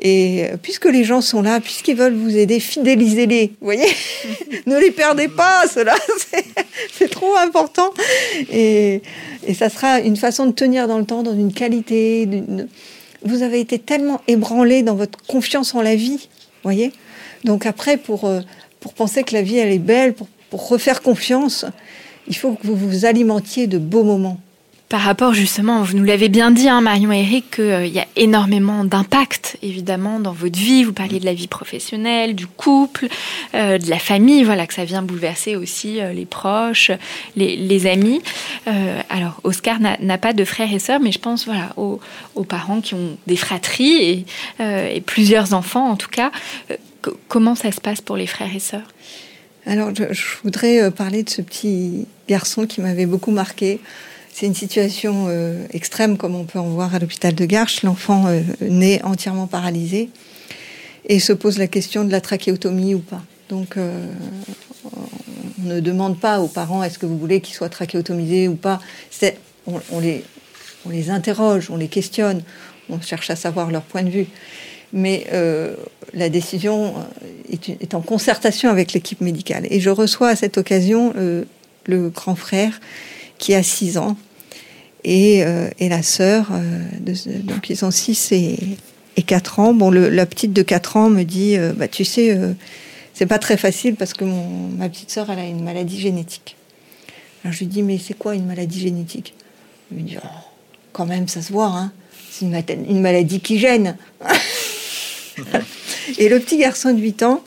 [0.00, 3.52] Et euh, puisque les gens sont là, puisqu'ils veulent vous aider, fidélisez-les.
[3.60, 3.86] Vous voyez
[4.66, 5.94] Ne les perdez pas, cela,
[6.92, 7.90] c'est trop important.
[8.50, 9.02] Et,
[9.46, 12.26] et, ça sera une façon de tenir dans le temps, dans une qualité.
[13.22, 16.16] Vous avez été tellement ébranlé dans votre confiance en la vie.
[16.16, 16.92] Vous voyez
[17.44, 18.40] Donc après, pour, euh,
[18.80, 21.66] pour penser que la vie, elle est belle, pour, pour refaire confiance,
[22.26, 24.40] il faut que vous vous alimentiez de beaux moments.
[24.90, 28.00] Par rapport justement, vous nous l'avez bien dit, hein, Marion et Eric, qu'il euh, y
[28.00, 30.82] a énormément d'impact évidemment dans votre vie.
[30.82, 33.06] Vous parliez de la vie professionnelle, du couple,
[33.54, 36.90] euh, de la famille, voilà, que ça vient bouleverser aussi euh, les proches,
[37.36, 38.20] les, amis.
[39.08, 42.00] alors, Oscar n'a pas de frères et sœurs, mais je pense voilà, aux,
[42.44, 44.26] parents qui ont des fratries et,
[44.58, 46.32] et plusieurs enfants en tout cas.
[47.28, 48.88] comment ça se passe pour les frères et sœurs?
[49.66, 53.80] Alors, je, voudrais parler de ce petit garçon qui m'avait beaucoup marqué.
[54.40, 57.82] C'est une situation euh, extrême comme on peut en voir à l'hôpital de Garches.
[57.82, 60.08] L'enfant euh, naît entièrement paralysé
[61.06, 63.20] et se pose la question de la trachéotomie ou pas.
[63.50, 64.02] Donc euh,
[65.62, 68.80] on ne demande pas aux parents est-ce que vous voulez qu'il soit trachéotomisé ou pas?
[69.66, 70.24] On, les,
[70.86, 72.42] on les interroge, on les questionne,
[72.88, 74.26] on cherche à savoir leur point de vue.
[74.94, 75.26] Mais
[76.14, 76.94] la décision
[77.52, 79.66] est, est, en concertation avec l'équipe médicale.
[79.68, 81.12] Et je reçois à cette occasion
[81.84, 82.80] le grand frère
[83.36, 84.16] qui a 6 ans,
[85.04, 86.82] et, euh, et la sœur, euh,
[87.44, 88.58] donc ils ont 6 et,
[89.16, 89.74] et 4 ans.
[89.74, 92.38] Bon, la petite de 4 ans me dit, euh, bah, tu sais,
[93.14, 96.56] c'est pas très facile parce que mon, ma petite sœur, elle a une maladie génétique.
[97.42, 99.34] Alors je lui dis, mais c'est quoi une maladie génétique?
[99.90, 100.26] Il me dit, oh,
[100.92, 101.92] quand même, ça se voit, hein.
[102.30, 103.96] c'est une, maladie qui gêne.
[106.18, 107.42] et le petit garçon de 8 ans,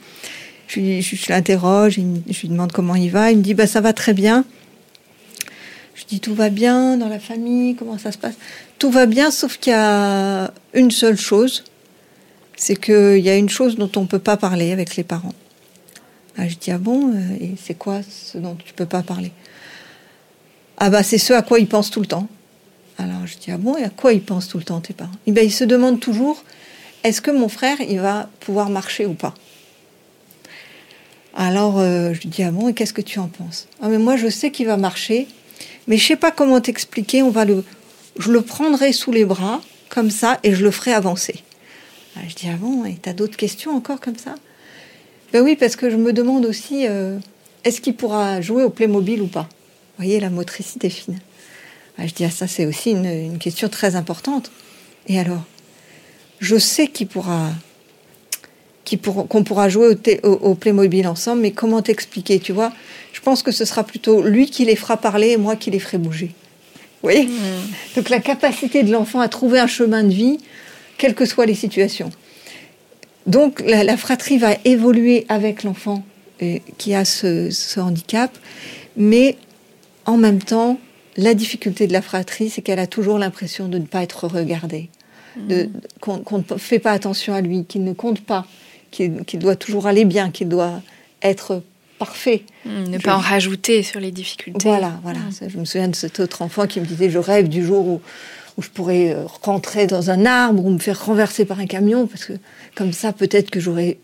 [0.68, 2.00] je, je, je l'interroge,
[2.30, 3.32] je lui demande comment il va.
[3.32, 4.44] Il me dit, bah, ça va très bien.
[5.96, 8.36] Je dis tout va bien dans la famille, comment ça se passe?
[8.80, 11.64] Tout va bien, sauf qu'il y a une seule chose,
[12.56, 15.34] c'est qu'il y a une chose dont on ne peut pas parler avec les parents.
[16.38, 19.04] Ah, je dis ah bon, euh, et c'est quoi ce dont tu ne peux pas
[19.04, 19.32] parler?
[20.78, 22.28] Ah bah c'est ce à quoi ils pensent tout le temps.
[22.98, 25.12] Alors je dis ah bon, et à quoi ils pensent tout le temps tes parents?
[25.28, 26.44] Eh ben ils se demandent toujours
[27.04, 29.36] est-ce que mon frère il va pouvoir marcher ou pas?
[31.36, 33.68] Alors euh, je dis ah bon et qu'est-ce que tu en penses?
[33.82, 35.28] Ah mais moi je sais qu'il va marcher
[35.88, 37.24] mais je sais pas comment t'expliquer.
[37.24, 37.64] On va le,
[38.18, 41.44] je le prendrai sous les bras comme ça et je le ferai avancer.
[42.16, 44.36] Ah, je dis ah bon, et t'as d'autres questions encore comme ça?
[45.32, 47.18] Ben oui, parce que je me demande aussi euh,
[47.64, 49.44] est-ce qu'il pourra jouer au Playmobil ou pas?
[49.98, 51.20] Vous voyez la motricité fine.
[51.98, 54.52] Ah, je dis ah ça c'est aussi une, question très importante.
[55.08, 55.44] Et alors,
[56.40, 57.52] je sais qu'il pourra
[59.02, 62.72] qu'on pourra jouer au, au, Playmobil ensemble, mais comment t'expliquer, tu vois?
[63.14, 65.80] Je pense que ce sera plutôt lui qui les fera parler et moi qui les
[65.80, 66.32] ferai bouger.
[67.02, 67.26] Vous voyez?
[67.26, 67.36] Hmm.
[67.96, 70.40] Donc la capacité de l'enfant à trouver un chemin de vie,
[70.98, 72.12] quelles que soient les situations.
[73.28, 76.04] Donc la, fratrie va évoluer avec l'enfant
[76.42, 78.38] euh, qui a ce, handicap,
[78.98, 79.38] mais
[80.06, 80.80] en même temps,
[81.16, 84.90] la difficulté de la fratrie, c'est qu'elle a toujours l'impression de ne pas être regardée,
[85.38, 85.66] hmm.
[86.02, 88.46] qu'on ne fait pas attention à lui, qu'il ne compte pas
[88.94, 90.82] qu'il doit toujours aller bien, qu'il doit
[91.22, 91.64] être
[92.00, 92.44] parfait.
[92.66, 94.68] Hmm, ne pas en rajouter sur les difficultés.
[94.68, 95.20] Voilà, voilà.
[95.20, 95.50] Hmm.
[95.50, 98.02] Je me souviens de cet autre enfant qui me disait je rêve du jour où,
[98.58, 102.08] où je pourrais euh, rentrer dans un arbre ou me faire renverser par un camion
[102.08, 102.34] parce que
[102.76, 104.00] comme ça peut-être que j'aurai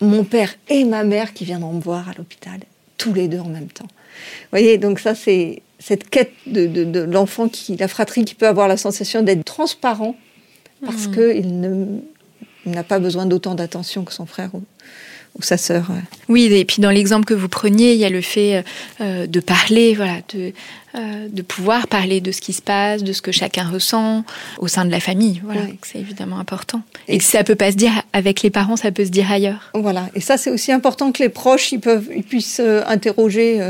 [0.00, 2.60] mon père et ma mère qui viendront me voir à l'hôpital
[2.98, 3.86] tous les deux en même temps.
[3.86, 8.46] Vous voyez, donc ça c'est cette quête de, de, l'enfant qui, la fratrie qui peut
[8.46, 10.16] avoir la sensation d'être transparent
[10.84, 11.12] parce hmm.
[11.12, 12.00] qu'il ne
[12.66, 14.62] n'a pas besoin d'autant d'attention que son frère ou,
[15.40, 15.88] sa sœur.
[16.28, 18.64] Oui, et puis dans l'exemple que vous preniez, il y a le fait
[19.00, 20.52] euh, de parler, voilà, de,
[20.94, 24.24] euh, de pouvoir parler de ce qui se passe, de ce que chacun ressent
[24.58, 25.40] au sein de la famille.
[25.44, 26.82] Voilà, c'est évidemment important.
[27.08, 29.72] Et, ça peut pas se dire avec les parents, ça peut se dire ailleurs.
[29.74, 33.60] Voilà, et ça c'est aussi important que les proches ils peuvent, ils puissent euh, interroger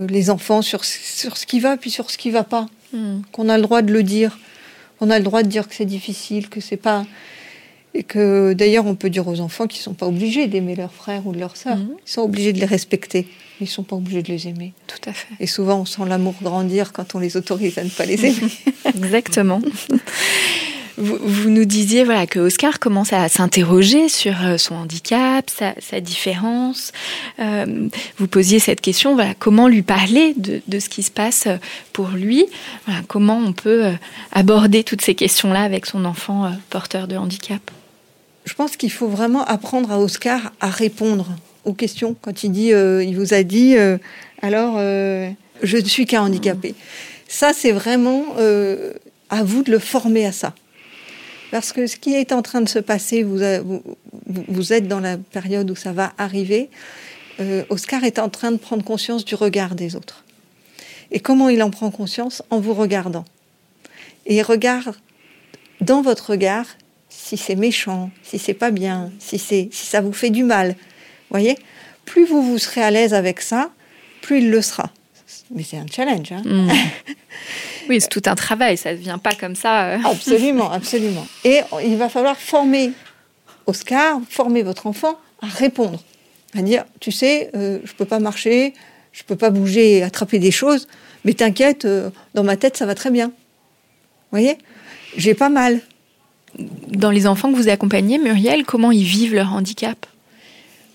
[0.00, 2.66] les enfants sur sur ce qui va puis sur ce qui va pas.
[2.92, 3.22] Hmm.
[3.32, 4.38] Qu'on a le droit de le dire.
[5.00, 7.04] On a le droit de dire que c'est difficile, que c'est pas
[7.94, 10.92] et que d'ailleurs, on peut dire aux enfants qu'ils ne sont pas obligés d'aimer leurs
[10.92, 11.76] frères ou de leurs sœurs.
[11.76, 11.94] Mhm.
[12.06, 13.26] Ils sont obligés de les respecter.
[13.60, 14.72] Ils ne sont pas obligés de les aimer.
[14.88, 15.32] Tout à fait.
[15.38, 18.50] Et souvent, on sent l'amour grandir quand on les autorise à ne pas les aimer.
[18.84, 19.62] Exactement.
[20.96, 26.92] Vous, nous disiez voilà, que Oscar commence à s'interroger sur euh, son handicap, sa, différence.
[27.40, 27.88] Euh,
[28.18, 31.48] vous posiez cette question, voilà, comment lui parler de, de, ce qui se passe
[31.92, 32.46] pour lui?
[32.86, 33.92] Voilà, Comment on peut euh,
[34.30, 37.60] aborder toutes ces questions-là avec son enfant porteur de handicap?
[38.44, 41.28] Je pense qu'il faut vraiment apprendre à Oscar à répondre
[41.64, 42.14] aux questions.
[42.20, 43.96] Quand il dit, euh, il vous a dit, euh,
[44.42, 45.30] alors euh,
[45.62, 46.74] je ne suis qu'un handicapé.
[47.26, 48.36] Ça, c'est vraiment
[49.30, 50.54] à vous de le former à ça.
[51.50, 55.00] Parce que ce qui est en train de se passer, vous, vous, vous êtes dans
[55.00, 56.68] la période où ça va arriver.
[57.70, 60.24] Oscar est en train de prendre conscience du regard des autres.
[61.10, 62.42] Et comment il en prend conscience?
[62.50, 63.24] En vous regardant.
[64.26, 64.94] Et il regarde
[65.80, 66.66] dans votre regard
[67.24, 70.76] si c'est méchant, si c'est pas bien, si, c'est, si ça vous fait du mal.
[71.30, 71.56] Voyez?
[72.04, 73.70] Plus vous vous serez à l'aise avec ça,
[74.20, 74.90] plus il le sera.
[75.50, 76.32] mais c'est un challenge.
[76.32, 76.42] Hein.
[76.44, 76.70] Mm.
[77.88, 79.86] oui, c'est tout un travail, ça ne vient pas comme ça.
[79.94, 79.98] euh.
[80.04, 81.26] Absolument, absolument.
[81.44, 82.92] Et il va falloir former
[83.66, 86.04] Oscar, former votre enfant à répondre,
[86.54, 88.74] à dire, tu sais, euh, je peux pas marcher,
[89.12, 90.88] je peux pas bouger et attraper des choses,
[91.24, 93.28] mais t'inquiète, euh, dans ma tête, ça va très bien.
[93.28, 93.32] Vous
[94.38, 94.58] voyez?
[95.16, 95.80] J'ai pas mal.
[96.88, 100.06] Dans les enfants que vous accompagnez, Muriel, comment ils vivent leur handicap?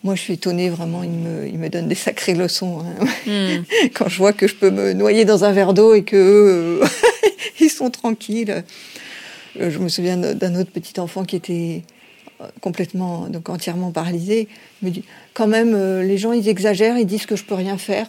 [0.03, 2.81] Moi, je suis étonnée, vraiment, il me, il me donne des sacrées leçons.
[2.81, 3.05] hein.
[3.27, 3.63] Mm.
[3.93, 6.81] Quand je vois que je peux me noyer dans un verre d'eau et que eux,
[7.59, 8.63] ils sont tranquilles.
[9.59, 11.83] Euh, Je me souviens d'un autre petit enfant qui était
[12.39, 14.47] euh, complètement, donc entièrement paralysé.
[14.81, 15.03] Il me dit,
[15.33, 18.07] quand même, euh, les gens, ils exagèrent, ils disent que je peux rien faire.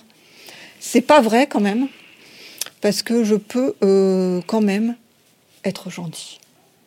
[0.78, 1.88] C'est pas vrai, quand même,
[2.80, 4.94] parce que je peux euh, quand même
[5.64, 6.38] être gentil.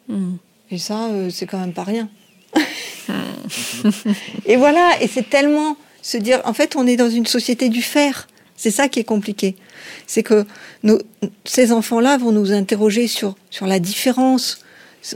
[0.07, 0.35] Mm.
[0.71, 2.09] Et ça, euh, c'est quand même pas rien.
[4.45, 7.81] et voilà, et c'est tellement se dire, en fait, on est dans une société du
[7.81, 8.27] faire.
[8.55, 9.55] C'est ça qui est compliqué.
[10.07, 10.45] C'est que
[10.83, 10.99] nos-
[11.45, 14.59] ces enfants-là vont nous interroger sur, sur la différence,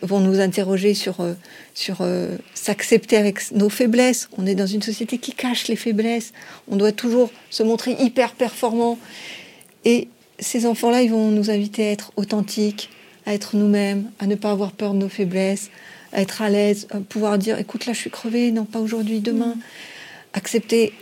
[0.02, 1.34] vont nous interroger sur, euh,
[1.74, 4.28] sur euh, s'accepter avec nos faiblesses.
[4.38, 6.34] On est dans une société qui cache les faiblesses.
[6.68, 8.98] On doit toujours se montrer hyper performant.
[9.86, 12.89] Et ces enfants-là, ils vont nous inviter à être authentiques,
[13.28, 15.69] à être nous-mêmes, à ne pas avoir peur de nos faiblesses,
[16.13, 19.19] à être à l'aise, à pouvoir dire écoute, là, je suis crevée, non, pas aujourd'hui,
[19.19, 19.55] demain.
[20.34, 20.93] Accepter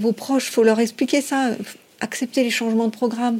[0.00, 1.52] vos proches, faut leur expliquer ça.
[2.00, 3.38] Accepter les changements de programme.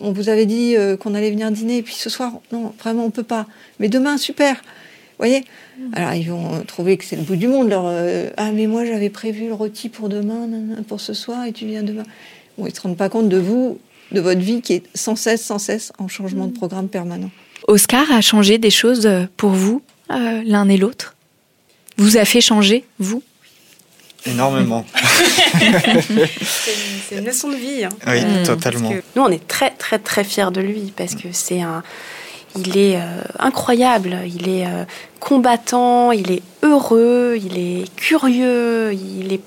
[0.00, 3.04] On vous avait dit euh, qu'on allait venir dîner, et puis ce soir, non, vraiment,
[3.04, 3.46] on peut pas.
[3.78, 4.56] Mais demain, super.
[4.56, 5.44] Vous voyez
[5.92, 7.68] Alors, ils vont trouver que c'est le bout du monde.
[7.68, 10.48] Leur, euh, ah, mais moi, j'avais prévu le rôti pour demain,
[10.88, 12.02] pour ce soir, et tu viens demain.
[12.58, 13.78] Bon, ils ne se rendent pas compte de vous,
[14.12, 17.30] de votre vie qui est sans cesse, sans cesse en changement de programme permanent.
[17.68, 21.14] Oscar a changé des choses euh, pour vous, euh, l'un et l'autre?
[21.96, 23.22] Vous a fait changer, vous?
[24.26, 24.84] Énormément.
[27.04, 27.84] C'est une, leçon de vie.
[27.84, 27.90] hein.
[28.06, 28.42] Oui, Mm.
[28.46, 28.90] totalement.
[29.16, 31.82] Nous, on est très, très, très fiers de lui parce que c'est un.
[32.56, 33.02] Il est euh,
[33.38, 34.84] incroyable, il est euh,
[35.20, 39.40] combattant, il est heureux, il est curieux, il est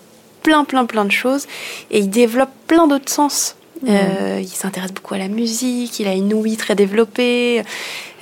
[0.44, 1.48] plein, plein, plein de choses
[1.90, 3.56] et il développe plein d'autres sens.
[3.88, 7.62] Euh, il s'intéresse beaucoup à la musique, il a une ouïe très développée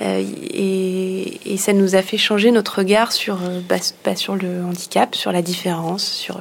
[0.02, 4.36] euh, et, et ça nous a fait changer notre regard sur, euh, bah, bah, sur
[4.36, 6.04] le handicap, sur la différence.
[6.04, 6.40] Sur...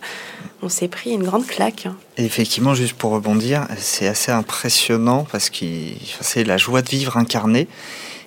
[0.62, 1.86] On s'est pris une grande claque.
[1.86, 1.96] hein.
[2.18, 5.66] Et effectivement, juste pour rebondir, c'est assez impressionnant parce que
[6.22, 7.68] c'est la joie de vivre incarnée.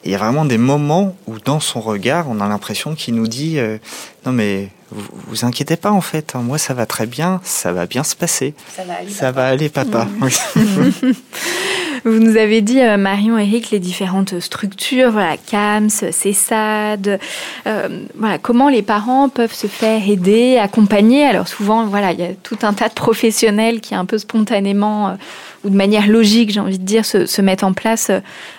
[0.05, 3.15] Et il y a vraiment des moments où, dans son regard, on a l'impression qu'il
[3.15, 3.79] nous dit euh,
[4.25, 7.73] Non, mais vous, vous inquiétez pas, en fait, hein, moi ça va très bien, ça
[7.73, 9.11] va bien se passer, Ça va aller.
[9.11, 10.09] ça va aller, papa.
[12.05, 17.19] Vous nous avez dit, euh, Marion, Eric, les différentes structures, voilà, CAMS, CESAD,
[17.67, 21.25] euh, voilà, comment les parents peuvent se faire aider, accompagner?
[21.25, 25.09] Alors souvent, voilà, il y a tout un tas de professionnels qui un peu spontanément
[25.09, 25.15] euh,
[25.65, 28.11] ou de manière logique, j'ai envie de dire, se, se mettent en place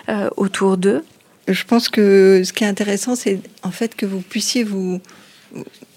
[0.08, 1.02] euh, autour d'eux.
[1.48, 5.00] Je pense que ce qui est intéressant, c'est en fait que vous puissiez vous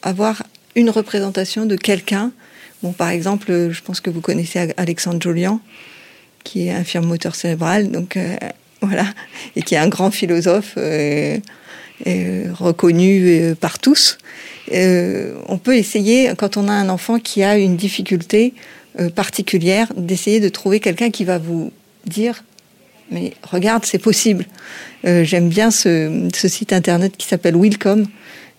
[0.03, 0.43] avoir
[0.75, 2.31] une représentation de quelqu'un.
[2.83, 5.59] Bon, par exemple, je pense que vous connaissez Alexandre Jolian,
[6.43, 8.35] qui est infirme moteur cérébral, donc euh,
[8.81, 9.05] voilà,
[9.55, 11.37] et qui est un grand philosophe euh,
[12.05, 14.17] euh, reconnu par tous.
[14.71, 18.53] On peut essayer, quand on a un enfant qui a une difficulté
[19.15, 21.71] particulière, d'essayer de trouver quelqu'un qui va vous
[22.05, 22.43] dire
[23.11, 24.45] mais regarde, c'est possible.
[25.03, 28.07] J'aime bien ce, ce site internet qui s'appelle Willcom,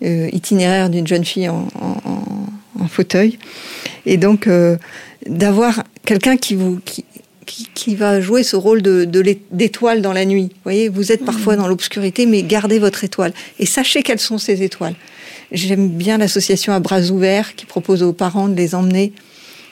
[0.04, 3.38] euh, itinéraire d'une jeune fille en, en- en- en fauteuil.
[4.06, 4.76] Et donc, euh,
[5.28, 6.80] d'avoir quelqu'un qui vous.
[6.84, 7.04] Qui,
[7.46, 9.04] qui, qui va jouer ce rôle de
[9.50, 10.44] d'étoile dans la nuit.
[10.54, 14.38] Vous voyez, vous êtes parfois dans l'obscurité, mais gardez votre étoile et sachez quelles sont
[14.38, 14.94] ces étoiles.
[15.52, 19.12] J'aime bien l'association à bras ouverts qui propose aux parents de les emmener,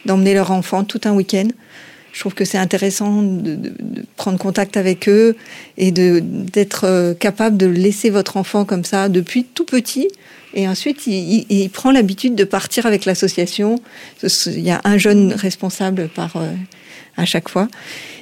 [0.05, 1.49] d'emmener leur enfant tout un week-end.
[2.13, 5.35] Je trouve que c'est intéressant de, de- de prendre contact avec eux
[5.79, 10.09] et d'être euh, capable de laisser votre enfant comme ça depuis tout petit.
[10.55, 13.77] Et ensuite, il, il- prend l'habitude de partir avec l'association.
[14.47, 16.53] Il y a un jeune responsable par euh,
[17.17, 17.69] à chaque fois.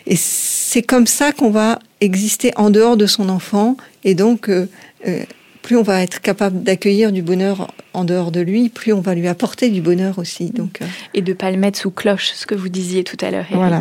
[0.07, 3.77] Et c'est comme ça qu'on va exister en dehors de son enfant.
[4.05, 4.67] Et donc, euh,
[5.09, 5.25] euh,
[5.63, 9.15] plus on va être capable d'accueillir du bonheur en dehors de lui, plus on va
[9.15, 10.51] lui apporter du bonheur aussi.
[10.51, 13.31] Donc, euh, Et de pas le mettre sous cloche, ce que vous disiez tout à
[13.31, 13.57] l'heure, Eric.
[13.57, 13.81] Voilà.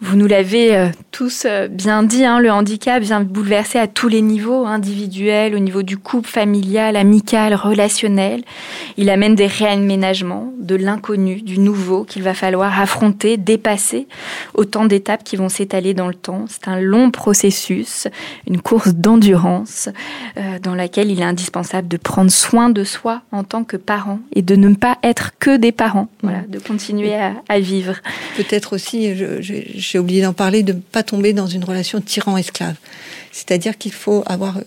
[0.00, 4.08] Vous nous l'avez euh, tous euh, bien dit, hein, le handicap vient bouleverser à tous
[4.08, 8.42] les niveaux, individuels, au niveau du couple, familial, amical, relationnel.
[8.96, 14.08] Il amène des réaménagements, de l'inconnu, du nouveau qu'il va falloir affronter, dépasser.
[14.54, 16.46] Autant d'étapes qui vont s'étaler dans le temps.
[16.48, 18.08] C'est un long processus,
[18.48, 19.88] une course d'endurance
[20.36, 24.20] euh, dans laquelle il est indispensable de prendre soin de soi en tant que parents
[24.34, 27.96] et de ne pas être que des parents, voilà, de continuer à, vivre.
[28.36, 32.76] Peut-être aussi, j'ai oublié d'en parler, de ne pas tomber dans une relation tyran-esclave.
[33.30, 34.58] C'est-à-dire qu'il faut avoir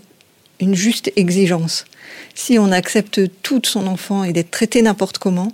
[0.60, 1.86] une juste exigence.
[2.34, 5.52] Si on accepte tout de son enfant et d'être traité n'importe comment,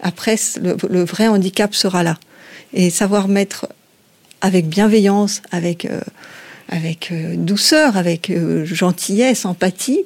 [0.00, 2.18] après, le, vrai handicap sera là.
[2.72, 3.68] Et savoir mettre
[4.40, 6.00] avec bienveillance, avec, euh,
[6.68, 10.04] avec euh, douceur, avec euh, gentillesse, empathie,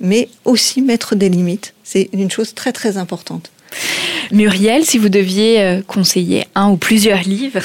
[0.00, 1.74] mais aussi mettre des limites.
[1.84, 3.50] C'est une chose très très importante.
[4.30, 7.62] Muriel, si vous deviez conseiller un ou plusieurs livres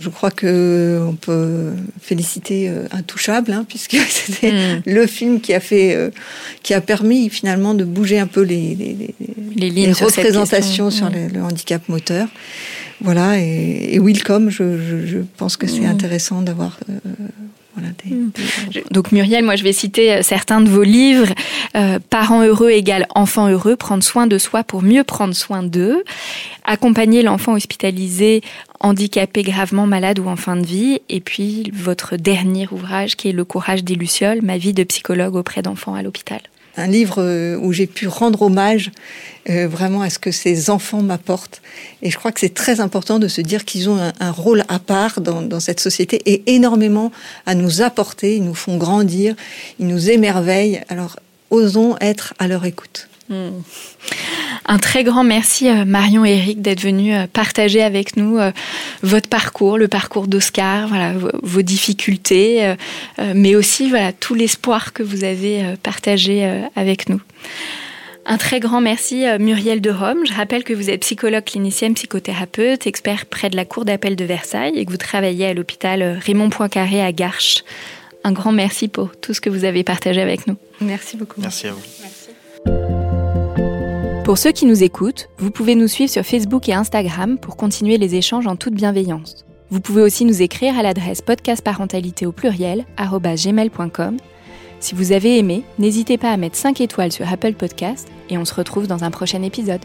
[0.00, 4.82] je crois que on peut féliciter euh, Intouchable, hein, puisque c'était hmm.
[4.86, 6.10] le film qui a fait, euh,
[6.62, 9.14] qui a permis finalement de bouger un peu les, les,
[9.56, 11.32] les, les représentations sur, hmm.
[11.34, 12.28] le, handicap moteur.
[13.00, 15.90] Voilà, et, et je, je, je pense que c'est hmm.
[15.90, 16.98] intéressant d'avoir euh,
[17.76, 18.30] Hmm.
[18.90, 21.28] Donc Muriel, moi je vais citer euh, certains de vos livres.
[21.76, 26.02] Euh, Parents heureux égale enfants heureux, prendre soin de soi pour mieux prendre soin d'eux.
[26.64, 28.40] Accompagner l'enfant hospitalisé,
[28.80, 31.00] handicapé, gravement malade ou en fin de vie.
[31.08, 35.36] Et puis votre dernier ouvrage qui est Le courage des Lucioles, ma vie de psychologue
[35.36, 36.40] auprès d'enfants à l'hôpital
[36.76, 38.90] un livre euh, où j'ai pu rendre hommage
[39.48, 41.62] euh, vraiment à ce que ces enfants m'apportent.
[42.02, 44.78] Et je crois que c'est très important de se dire qu'ils ont un, rôle à
[44.78, 47.12] part dans, dans, cette société et énormément
[47.46, 48.36] à nous apporter.
[48.36, 49.34] Ils nous font grandir,
[49.78, 50.80] ils nous émerveillent.
[50.88, 51.16] Alors
[51.50, 53.08] osons être à leur écoute.
[53.28, 53.62] Hmm.
[54.68, 58.50] Un très grand merci euh, Marion et Eric d'être venus euh, partager avec nous euh,
[59.02, 61.12] votre parcours, le parcours d'Oscar, voilà
[61.42, 62.74] vos difficultés,
[63.34, 67.20] mais aussi voilà tout l'espoir que vous avez partagé avec nous.
[68.24, 70.26] Un très grand merci Muriel de Rome.
[70.26, 74.24] Je rappelle que vous êtes psychologue clinicienne, psychothérapeute, expert près de la Cour d'appel de
[74.24, 77.62] Versailles et que vous travaillez à l'hôpital Raymond Poincaré à Garches.
[78.24, 80.56] Un grand merci pour tout ce que vous avez partagé avec nous.
[80.80, 81.40] Merci beaucoup.
[81.40, 82.95] Merci à vous.
[84.26, 87.96] Pour ceux qui nous écoutent, vous pouvez nous suivre sur Facebook et Instagram pour continuer
[87.96, 89.46] les échanges en toute bienveillance.
[89.70, 94.16] Vous pouvez aussi nous écrire à l'adresse podcastparentalité au pluriel gmail.com.
[94.80, 98.44] Si vous avez aimé, n'hésitez pas à mettre 5 étoiles sur Apple Podcast et on
[98.44, 99.84] se retrouve dans un prochain épisode.